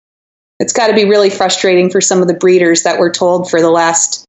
it's 0.59 0.73
got 0.73 0.87
to 0.87 0.93
be 0.93 1.05
really 1.05 1.29
frustrating 1.29 1.89
for 1.89 2.01
some 2.01 2.21
of 2.21 2.27
the 2.27 2.33
breeders 2.33 2.83
that 2.83 2.99
were 2.99 3.11
told 3.11 3.49
for 3.49 3.61
the 3.61 3.69
last 3.69 4.25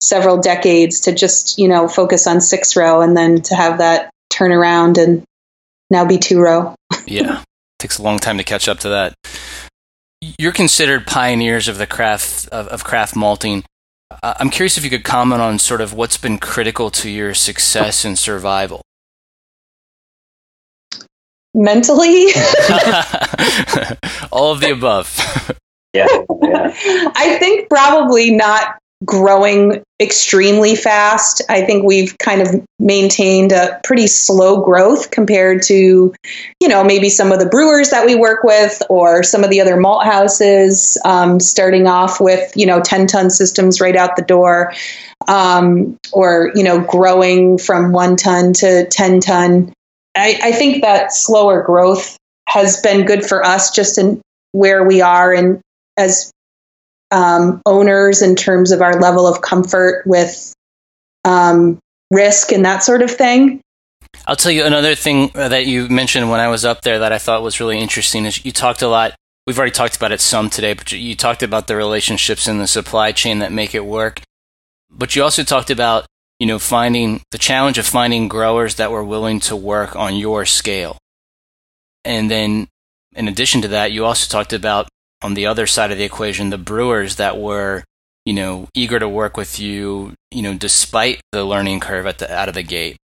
several 0.00 0.38
decades 0.38 1.00
to 1.00 1.12
just 1.12 1.58
you 1.58 1.68
know 1.68 1.88
focus 1.88 2.26
on 2.26 2.40
six 2.40 2.76
row 2.76 3.00
and 3.00 3.16
then 3.16 3.42
to 3.42 3.54
have 3.54 3.78
that 3.78 4.10
turn 4.30 4.52
around 4.52 4.98
and 4.98 5.24
now 5.90 6.04
be 6.04 6.18
two 6.18 6.40
row. 6.40 6.74
yeah, 7.06 7.42
takes 7.78 7.98
a 7.98 8.02
long 8.02 8.18
time 8.18 8.38
to 8.38 8.44
catch 8.44 8.68
up 8.68 8.78
to 8.80 8.88
that. 8.90 9.14
You're 10.38 10.52
considered 10.52 11.06
pioneers 11.06 11.66
of 11.66 11.78
the 11.78 11.86
craft 11.86 12.48
of, 12.48 12.68
of 12.68 12.84
craft 12.84 13.16
malting. 13.16 13.64
I'm 14.22 14.50
curious 14.50 14.76
if 14.76 14.84
you 14.84 14.90
could 14.90 15.04
comment 15.04 15.40
on 15.40 15.58
sort 15.58 15.80
of 15.80 15.94
what's 15.94 16.18
been 16.18 16.38
critical 16.38 16.90
to 16.90 17.08
your 17.08 17.32
success 17.32 18.04
and 18.04 18.18
survival. 18.18 18.82
Mentally, 21.54 22.26
all 24.30 24.52
of 24.52 24.60
the 24.60 24.70
above. 24.72 25.16
yeah, 25.92 26.06
yeah. 26.42 26.72
I 27.16 27.36
think 27.38 27.68
probably 27.68 28.30
not 28.30 28.80
growing 29.04 29.82
extremely 30.00 30.76
fast. 30.76 31.42
I 31.48 31.62
think 31.62 31.84
we've 31.84 32.16
kind 32.18 32.42
of 32.42 32.66
maintained 32.78 33.52
a 33.52 33.80
pretty 33.82 34.06
slow 34.06 34.62
growth 34.62 35.10
compared 35.10 35.62
to, 35.64 36.14
you 36.60 36.68
know, 36.68 36.84
maybe 36.84 37.08
some 37.08 37.32
of 37.32 37.38
the 37.38 37.46
brewers 37.46 37.90
that 37.90 38.04
we 38.04 38.14
work 38.14 38.44
with 38.44 38.82
or 38.90 39.22
some 39.22 39.42
of 39.42 39.50
the 39.50 39.60
other 39.60 39.76
malt 39.78 40.04
houses, 40.04 40.98
um, 41.04 41.40
starting 41.40 41.86
off 41.86 42.20
with, 42.20 42.54
you 42.56 42.66
know, 42.66 42.80
10 42.80 43.06
ton 43.06 43.30
systems 43.30 43.80
right 43.80 43.96
out 43.96 44.16
the 44.16 44.22
door, 44.22 44.74
um, 45.28 45.98
or, 46.12 46.52
you 46.54 46.62
know, 46.62 46.80
growing 46.80 47.56
from 47.56 47.92
one 47.92 48.16
ton 48.16 48.52
to 48.54 48.86
10 48.86 49.20
ton. 49.20 49.72
I, 50.16 50.38
I 50.42 50.52
think 50.52 50.82
that 50.82 51.12
slower 51.12 51.62
growth 51.62 52.16
has 52.48 52.80
been 52.80 53.06
good 53.06 53.24
for 53.24 53.44
us 53.44 53.70
just 53.70 53.98
in 53.98 54.20
where 54.52 54.84
we 54.84 55.00
are 55.00 55.32
and 55.32 55.60
as 55.96 56.32
um, 57.10 57.60
owners 57.66 58.22
in 58.22 58.36
terms 58.36 58.72
of 58.72 58.82
our 58.82 59.00
level 59.00 59.26
of 59.26 59.40
comfort 59.40 60.04
with 60.06 60.52
um, 61.24 61.78
risk 62.10 62.52
and 62.52 62.64
that 62.64 62.82
sort 62.82 63.02
of 63.02 63.10
thing. 63.10 63.60
I'll 64.26 64.36
tell 64.36 64.52
you 64.52 64.64
another 64.64 64.94
thing 64.94 65.30
that 65.34 65.66
you 65.66 65.88
mentioned 65.88 66.30
when 66.30 66.40
I 66.40 66.48
was 66.48 66.64
up 66.64 66.82
there 66.82 66.98
that 67.00 67.12
I 67.12 67.18
thought 67.18 67.42
was 67.42 67.60
really 67.60 67.78
interesting 67.78 68.26
is 68.26 68.44
you 68.44 68.52
talked 68.52 68.82
a 68.82 68.88
lot. 68.88 69.14
We've 69.46 69.58
already 69.58 69.72
talked 69.72 69.96
about 69.96 70.12
it 70.12 70.20
some 70.20 70.50
today, 70.50 70.74
but 70.74 70.90
you 70.92 71.14
talked 71.14 71.42
about 71.42 71.66
the 71.66 71.76
relationships 71.76 72.46
in 72.46 72.58
the 72.58 72.66
supply 72.66 73.12
chain 73.12 73.38
that 73.38 73.52
make 73.52 73.74
it 73.74 73.84
work. 73.84 74.20
But 74.90 75.14
you 75.14 75.22
also 75.22 75.44
talked 75.44 75.70
about, 75.70 76.06
you 76.40 76.46
know, 76.46 76.58
finding 76.58 77.22
the 77.30 77.38
challenge 77.38 77.78
of 77.78 77.86
finding 77.86 78.26
growers 78.26 78.76
that 78.76 78.90
were 78.90 79.04
willing 79.04 79.38
to 79.40 79.54
work 79.54 79.94
on 79.94 80.16
your 80.16 80.46
scale. 80.46 80.96
And 82.04 82.30
then 82.30 82.66
in 83.14 83.28
addition 83.28 83.60
to 83.62 83.68
that, 83.68 83.92
you 83.92 84.06
also 84.06 84.26
talked 84.28 84.54
about 84.54 84.88
on 85.22 85.34
the 85.34 85.46
other 85.46 85.66
side 85.66 85.92
of 85.92 85.98
the 85.98 86.04
equation, 86.04 86.48
the 86.48 86.56
brewers 86.56 87.16
that 87.16 87.38
were, 87.38 87.84
you 88.24 88.32
know, 88.32 88.68
eager 88.74 88.98
to 88.98 89.08
work 89.08 89.36
with 89.36 89.60
you, 89.60 90.14
you 90.30 90.40
know, 90.40 90.54
despite 90.54 91.20
the 91.30 91.44
learning 91.44 91.80
curve 91.80 92.06
at 92.06 92.18
the 92.18 92.32
out 92.32 92.48
of 92.48 92.54
the 92.54 92.62
gate. 92.62 92.96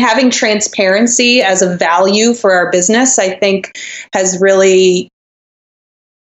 Having 0.00 0.30
transparency 0.30 1.40
as 1.40 1.62
a 1.62 1.76
value 1.76 2.34
for 2.34 2.52
our 2.52 2.70
business, 2.70 3.18
I 3.18 3.34
think, 3.36 3.72
has 4.12 4.38
really 4.40 5.08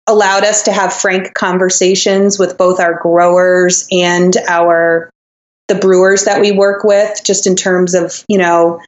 allowed 0.08 0.44
us 0.44 0.64
to 0.64 0.72
have 0.72 0.94
frank 0.94 1.34
conversations 1.34 2.40
with 2.40 2.58
both 2.58 2.80
our 2.80 3.00
growers 3.02 3.88
and 3.92 4.36
our 4.48 5.10
the 5.72 5.80
brewers 5.80 6.26
that 6.26 6.42
we 6.42 6.52
work 6.52 6.84
with 6.84 7.24
just 7.24 7.48
in 7.48 7.56
terms 7.56 7.94
of 7.94 8.26
you 8.28 8.38
know 8.38 8.82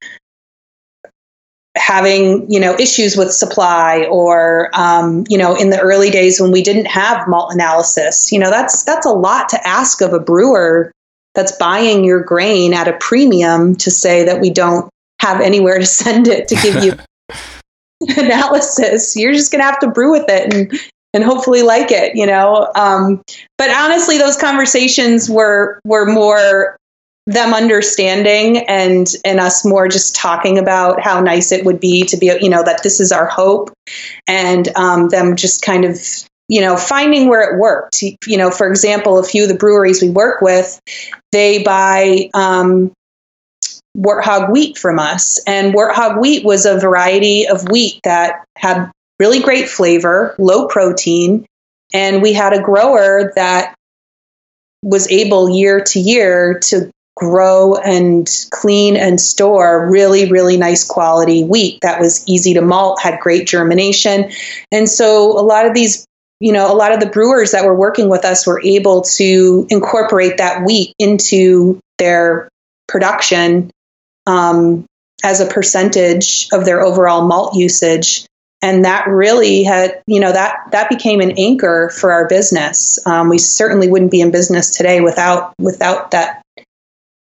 having 1.76 2.52
you 2.52 2.60
know 2.60 2.76
issues 2.76 3.16
with 3.16 3.32
supply 3.32 4.06
or 4.12 4.70
um, 4.74 5.24
you 5.30 5.38
know 5.38 5.56
in 5.56 5.70
the 5.70 5.80
early 5.80 6.10
days 6.10 6.40
when 6.40 6.52
we 6.52 6.62
didn't 6.62 6.86
have 6.86 7.28
malt 7.28 7.54
analysis 7.54 8.32
you 8.32 8.40
know 8.40 8.50
that's 8.50 8.84
that's 8.84 9.06
a 9.06 9.12
lot 9.12 9.50
to 9.50 9.68
ask 9.68 10.02
of 10.02 10.14
a 10.14 10.20
brewer 10.20 10.92
that's 11.36 11.54
buying 11.54 12.04
your 12.04 12.22
grain 12.22 12.74
at 12.74 12.88
a 12.88 12.98
premium 13.00 13.76
to 13.76 13.90
say 13.90 14.26
that 14.26 14.40
we 14.40 14.50
don't 14.50 14.90
have 15.20 15.42
anywhere 15.42 15.80
to 15.80 15.86
send 15.86 16.28
it 16.28 16.48
to 16.48 16.56
give 16.56 16.84
you 16.84 16.94
analysis. 18.18 19.16
You're 19.16 19.34
just 19.34 19.52
going 19.52 19.62
to 19.62 19.66
have 19.66 19.80
to 19.80 19.90
brew 19.90 20.12
with 20.12 20.26
it 20.28 20.54
and 20.54 20.80
and 21.14 21.24
hopefully 21.24 21.62
like 21.62 21.92
it 21.92 22.16
you 22.16 22.26
know? 22.26 22.70
Um, 22.76 23.22
but 23.58 23.70
honestly 23.70 24.18
those 24.18 24.38
conversations 24.38 25.30
were 25.30 25.80
were 25.86 26.06
more 26.06 26.78
them 27.26 27.54
understanding 27.54 28.58
and 28.68 29.08
and 29.24 29.40
us 29.40 29.64
more 29.64 29.88
just 29.88 30.16
talking 30.16 30.58
about 30.58 31.02
how 31.02 31.22
nice 31.22 31.54
it 31.54 31.66
would 31.66 31.80
be 31.80 32.04
to 32.04 32.18
be 32.18 32.26
you 32.42 32.50
know 32.50 32.64
that 32.64 32.84
this 32.84 33.00
is 33.00 33.12
our 33.12 33.26
hope 33.26 33.72
and 34.28 34.68
um, 34.76 35.08
them 35.08 35.36
just 35.36 35.62
kind 35.62 35.86
of 35.86 35.98
you 36.50 36.60
know 36.60 36.76
finding 36.76 37.30
where 37.30 37.54
it 37.54 37.60
worked. 37.60 38.04
You 38.28 38.38
know 38.38 38.52
for 38.52 38.70
example 38.70 39.20
a 39.20 39.24
few 39.24 39.44
of 39.44 39.50
the 39.50 39.56
breweries 39.56 40.02
we 40.02 40.10
work 40.10 40.42
with 40.42 40.82
they 41.32 41.64
buy 41.64 42.30
um, 42.34 42.92
warthog 43.98 44.52
wheat 44.52 44.78
from 44.78 45.00
us. 45.00 45.40
And 45.46 45.74
warthog 45.74 46.20
wheat 46.20 46.46
was 46.46 46.66
a 46.66 46.80
variety 46.80 47.48
of 47.48 47.70
wheat 47.70 48.00
that 48.04 48.46
had 48.58 48.92
really 49.24 49.40
great 49.40 49.70
flavor 49.70 50.36
low 50.38 50.68
protein 50.68 51.46
and 51.94 52.22
we 52.22 52.34
had 52.34 52.52
a 52.52 52.62
grower 52.62 53.32
that 53.38 53.74
was 54.82 55.10
able 55.10 55.50
year 55.50 55.80
to 55.80 56.00
year 56.00 56.60
to 56.60 56.92
grow 57.16 57.76
and 57.76 58.28
clean 58.50 58.98
and 58.98 59.22
store 59.22 59.90
really, 59.90 60.30
really 60.30 60.58
nice 60.58 60.84
quality 60.84 61.44
wheat 61.44 61.80
that 61.82 62.02
was 62.02 62.28
easy 62.28 62.56
to 62.56 62.62
malt, 62.62 63.00
had 63.02 63.20
great 63.22 63.48
germination. 63.48 64.32
And 64.74 64.90
so 64.90 65.40
a 65.40 65.46
lot 65.46 65.66
of 65.66 65.74
these, 65.74 66.06
you 66.42 66.52
know, 66.52 66.70
a 66.70 66.76
lot 66.76 66.92
of 66.92 67.00
the 67.00 67.06
brewers 67.06 67.52
that 67.52 67.66
were 67.66 67.78
working 67.78 68.10
with 68.10 68.26
us 68.26 68.46
were 68.46 68.62
able 68.62 69.04
to 69.04 69.68
incorporate 69.70 70.38
that 70.38 70.66
wheat 70.66 70.94
into 71.00 71.80
their 71.98 72.50
production 72.90 73.72
um, 74.26 74.86
as 75.24 75.40
a 75.40 75.46
percentage 75.46 76.50
of 76.52 76.66
their 76.66 76.82
overall 76.82 77.26
malt 77.26 77.56
usage 77.56 78.26
and 78.64 78.86
that 78.86 79.08
really 79.08 79.62
had 79.62 80.02
you 80.08 80.20
know 80.20 80.32
that 80.32 80.58
that 80.72 80.90
became 80.90 81.20
an 81.20 81.34
anchor 81.38 81.90
for 81.90 82.12
our 82.12 82.28
business. 82.28 82.98
Um, 83.06 83.30
we 83.30 83.38
certainly 83.38 83.88
wouldn't 83.88 84.10
be 84.10 84.22
in 84.22 84.32
business 84.32 84.76
today 84.76 85.02
without 85.02 85.54
without 85.60 86.12
that 86.12 86.42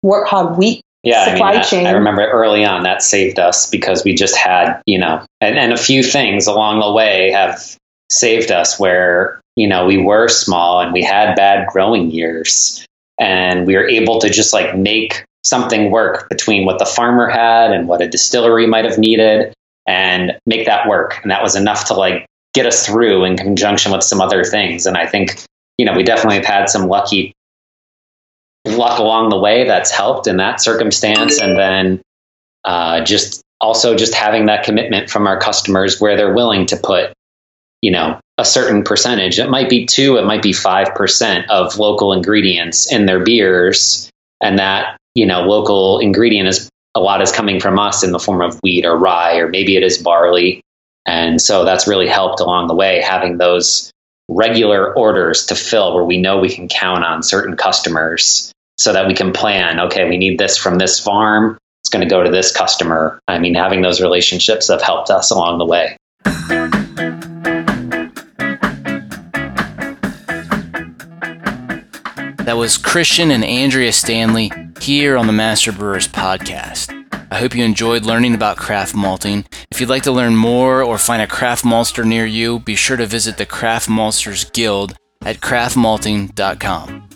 warthog 0.05 0.59
wheat 0.59 0.83
yeah, 1.05 1.33
supply 1.33 1.53
I 1.53 1.55
mean, 1.55 1.65
chain. 1.65 1.87
I, 1.87 1.91
I 1.91 1.93
remember 1.93 2.29
early 2.29 2.65
on 2.65 2.83
that 2.83 3.03
saved 3.03 3.39
us 3.39 3.71
because 3.71 4.05
we 4.05 4.15
just 4.15 4.37
had, 4.37 4.83
you 4.85 4.99
know, 4.99 5.25
and, 5.41 5.57
and 5.57 5.73
a 5.73 5.77
few 5.77 6.03
things 6.03 6.47
along 6.47 6.81
the 6.81 6.93
way 6.93 7.31
have 7.31 7.77
saved 8.11 8.51
us 8.51 8.81
where, 8.81 9.41
you 9.55 9.69
know, 9.69 9.87
we 9.87 9.97
were 9.97 10.29
small 10.29 10.81
and 10.81 10.93
we 10.93 11.03
had 11.03 11.37
bad 11.37 11.69
growing 11.69 12.11
years. 12.11 12.85
And 13.17 13.67
we 13.67 13.77
were 13.77 13.87
able 13.87 14.21
to 14.21 14.29
just 14.29 14.53
like 14.53 14.77
make 14.77 15.25
something 15.45 15.91
work 15.91 16.29
between 16.29 16.65
what 16.65 16.79
the 16.79 16.87
farmer 16.87 17.29
had 17.29 17.73
and 17.73 17.89
what 17.89 18.03
a 18.03 18.09
distillery 18.09 18.67
might 18.67 18.85
have 18.85 18.99
needed 18.99 19.55
and 19.89 20.39
make 20.45 20.67
that 20.67 20.87
work. 20.87 21.19
And 21.23 21.31
that 21.31 21.43
was 21.43 21.57
enough 21.57 21.87
to 21.87 21.95
like 21.95 22.27
get 22.53 22.67
us 22.67 22.87
through 22.87 23.25
in 23.25 23.39
conjunction 23.39 23.91
with 23.91 24.05
some 24.05 24.21
other 24.21 24.45
things. 24.45 24.85
And 24.85 24.99
I 24.99 25.07
think, 25.07 25.43
you 25.79 25.87
know, 25.87 25.95
we 25.95 26.03
definitely 26.03 26.37
have 26.37 26.45
had 26.45 26.69
some 26.69 26.89
lucky 26.89 27.33
luck 28.67 28.99
along 28.99 29.31
the 29.31 29.39
way 29.39 29.67
that's 29.67 29.91
helped 29.91 30.27
in 30.27 30.37
that 30.37 30.61
circumstance. 30.61 31.41
And 31.41 31.57
then 31.57 32.03
uh, 32.65 33.03
just 33.03 33.43
also 33.61 33.97
just 33.97 34.13
having 34.13 34.47
that 34.47 34.65
commitment 34.65 35.09
from 35.09 35.27
our 35.27 35.41
customers 35.41 35.99
where 35.99 36.19
they're 36.19 36.35
willing 36.35 36.67
to 36.67 36.77
put, 36.77 37.15
you 37.81 37.91
know, 37.91 38.21
a 38.37 38.45
certain 38.45 38.85
percentage. 38.85 39.39
It 39.39 39.49
might 39.49 39.71
be 39.71 39.87
two, 39.87 40.19
it 40.19 40.27
might 40.27 40.43
be 40.43 40.53
five 40.53 40.95
percent 40.95 41.51
of 41.51 41.79
local 41.79 42.13
ingredients 42.13 42.93
in 42.93 43.07
their 43.07 43.25
beers, 43.25 44.11
and 44.41 44.59
that 44.59 44.99
you 45.15 45.27
know 45.27 45.43
local 45.43 45.99
ingredient 45.99 46.49
is 46.49 46.69
a 46.95 47.01
lot 47.01 47.23
is 47.23 47.33
coming 47.33 47.61
from 47.61 47.79
us 47.79 48.03
in 48.03 48.13
the 48.13 48.19
form 48.19 48.41
of 48.41 48.59
wheat 48.63 48.85
or 48.85 48.97
rye, 48.97 49.37
or 49.37 49.49
maybe 49.49 49.77
it 49.77 49.83
is 49.83 49.99
barley. 49.99 50.63
And 51.07 51.41
so 51.41 51.65
that's 51.65 51.89
really 51.89 52.09
helped 52.09 52.41
along 52.41 52.69
the 52.69 52.75
way, 52.75 53.01
having 53.01 53.39
those 53.39 53.91
regular 54.29 54.95
orders 54.95 55.47
to 55.47 55.55
fill 55.55 55.95
where 55.95 56.05
we 56.05 56.19
know 56.19 56.39
we 56.39 56.55
can 56.55 56.69
count 56.69 57.05
on 57.05 57.23
certain 57.23 57.57
customers 57.57 58.53
so 58.77 58.93
that 58.93 59.07
we 59.09 59.15
can 59.15 59.33
plan 59.33 59.81
okay 59.81 60.07
we 60.07 60.19
need 60.19 60.39
this 60.39 60.59
from 60.59 60.77
this 60.77 61.01
farm. 61.01 61.57
It's 61.83 61.89
going 61.89 62.07
to 62.07 62.11
go 62.11 62.23
to 62.23 62.31
this 62.31 62.55
customer. 62.55 63.21
I 63.27 63.39
mean 63.39 63.55
having 63.55 63.81
those 63.81 64.03
relationships 64.03 64.69
have 64.69 64.83
helped 64.83 65.09
us 65.09 65.31
along 65.31 65.59
the 65.59 65.65
way 65.65 65.97
That 72.49 72.57
was 72.57 72.79
Christian 72.79 73.31
and 73.31 73.45
Andrea 73.45 73.93
Stanley 73.93 74.51
here 74.81 75.19
on 75.19 75.27
the 75.27 75.35
Master 75.35 75.71
Brewers 75.71 76.09
podcast. 76.09 76.95
I 77.31 77.41
hope 77.41 77.55
you 77.55 77.63
enjoyed 77.63 78.07
learning 78.07 78.35
about 78.35 78.57
craft 78.57 78.95
malting. 78.95 79.45
If 79.71 79.83
you'd 79.83 79.91
like 79.91 80.05
to 80.05 80.13
learn 80.13 80.35
more 80.35 80.83
or 80.83 80.97
find 80.97 81.21
a 81.21 81.27
craft 81.27 81.63
maltster 81.63 82.07
near 82.07 82.25
you, 82.25 82.61
be 82.61 82.75
sure 82.75 82.97
to 82.97 83.05
visit 83.05 83.37
the 83.37 83.45
Craft 83.45 83.91
Maltsters 83.91 84.51
Guild 84.55 84.97
at 85.21 85.41
craftmalting.com. 85.41 87.08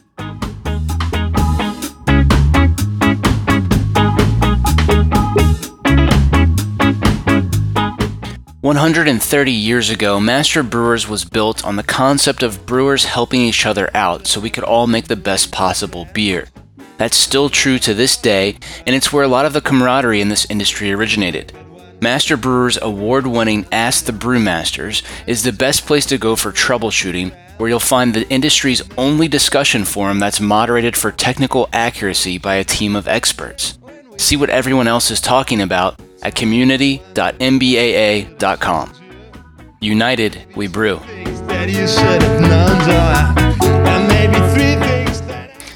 130 8.62 9.50
years 9.50 9.90
ago, 9.90 10.20
Master 10.20 10.62
Brewers 10.62 11.08
was 11.08 11.24
built 11.24 11.64
on 11.64 11.74
the 11.74 11.82
concept 11.82 12.44
of 12.44 12.64
brewers 12.64 13.06
helping 13.06 13.40
each 13.40 13.66
other 13.66 13.90
out 13.92 14.28
so 14.28 14.38
we 14.38 14.50
could 14.50 14.62
all 14.62 14.86
make 14.86 15.08
the 15.08 15.16
best 15.16 15.50
possible 15.50 16.06
beer. 16.14 16.46
That's 16.96 17.16
still 17.16 17.48
true 17.48 17.80
to 17.80 17.92
this 17.92 18.16
day, 18.16 18.56
and 18.86 18.94
it's 18.94 19.12
where 19.12 19.24
a 19.24 19.28
lot 19.28 19.46
of 19.46 19.52
the 19.52 19.60
camaraderie 19.60 20.20
in 20.20 20.28
this 20.28 20.48
industry 20.48 20.92
originated. 20.92 21.52
Master 22.00 22.36
Brewers' 22.36 22.78
award 22.80 23.26
winning 23.26 23.66
Ask 23.72 24.04
the 24.04 24.12
Brewmasters 24.12 25.02
is 25.26 25.42
the 25.42 25.52
best 25.52 25.84
place 25.84 26.06
to 26.06 26.16
go 26.16 26.36
for 26.36 26.52
troubleshooting, 26.52 27.34
where 27.56 27.68
you'll 27.68 27.80
find 27.80 28.14
the 28.14 28.28
industry's 28.30 28.82
only 28.96 29.26
discussion 29.26 29.84
forum 29.84 30.20
that's 30.20 30.40
moderated 30.40 30.96
for 30.96 31.10
technical 31.10 31.68
accuracy 31.72 32.38
by 32.38 32.54
a 32.54 32.64
team 32.64 32.94
of 32.94 33.08
experts. 33.08 33.76
See 34.18 34.36
what 34.36 34.50
everyone 34.50 34.86
else 34.86 35.10
is 35.10 35.20
talking 35.20 35.60
about 35.60 35.98
at 36.22 36.34
community.mbaa.com. 36.34 38.92
United, 39.80 40.46
we 40.56 40.68
brew. 40.68 41.00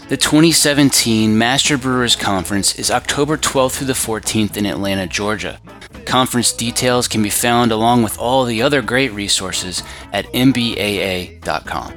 The 0.09 0.17
2017 0.17 1.37
Master 1.37 1.77
Brewers 1.77 2.15
Conference 2.15 2.79
is 2.79 2.93
October 2.93 3.37
12th 3.37 3.79
through 3.79 3.89
the 3.89 3.93
14th 3.93 4.57
in 4.57 4.65
Atlanta, 4.65 5.09
Georgia. 5.09 5.59
Conference 6.05 6.53
details 6.53 7.09
can 7.09 7.25
be 7.25 7.31
found 7.31 7.73
along 7.73 8.05
with 8.05 8.17
all 8.17 8.45
the 8.45 8.63
other 8.63 8.83
great 8.83 9.11
resources 9.13 9.83
at 10.13 10.27
mbaa.com. 10.27 11.93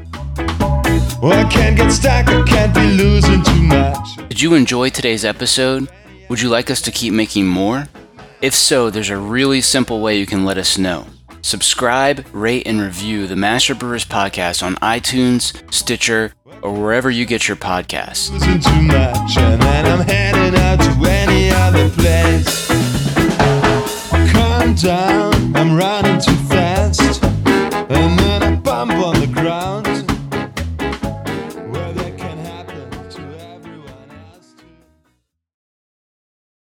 Well, 1.21 1.33
I 1.33 1.47
can't 1.51 1.77
get 1.77 1.91
stuck, 1.91 2.27
I 2.27 2.43
can't 2.47 2.73
be 2.73 2.81
losing 2.81 3.43
too 3.43 3.61
much. 3.61 4.15
Did 4.29 4.41
you 4.41 4.55
enjoy 4.55 4.89
today's 4.89 5.23
episode? 5.23 5.87
Would 6.29 6.41
you 6.41 6.49
like 6.49 6.71
us 6.71 6.81
to 6.81 6.91
keep 6.91 7.13
making 7.13 7.45
more? 7.45 7.87
If 8.41 8.55
so, 8.55 8.89
there's 8.89 9.09
a 9.09 9.17
really 9.17 9.59
simple 9.59 9.99
way 9.99 10.17
you 10.17 10.25
can 10.25 10.45
let 10.45 10.57
us 10.57 10.77
know. 10.77 11.07
Subscribe, 11.41 12.25
rate, 12.31 12.65
and 12.65 12.79
review 12.79 13.27
the 13.27 13.35
Master 13.35 13.75
Brewers 13.75 14.05
Podcast 14.05 14.63
on 14.63 14.75
iTunes, 14.75 15.61
Stitcher, 15.73 16.33
or 16.61 16.73
wherever 16.73 17.09
you 17.09 17.25
get 17.25 17.49
your 17.49 17.57
podcasts. 17.57 18.29
Calm 24.31 24.75
down, 24.75 25.55
I'm 25.57 25.75
running 25.75 26.21
too 26.21 26.48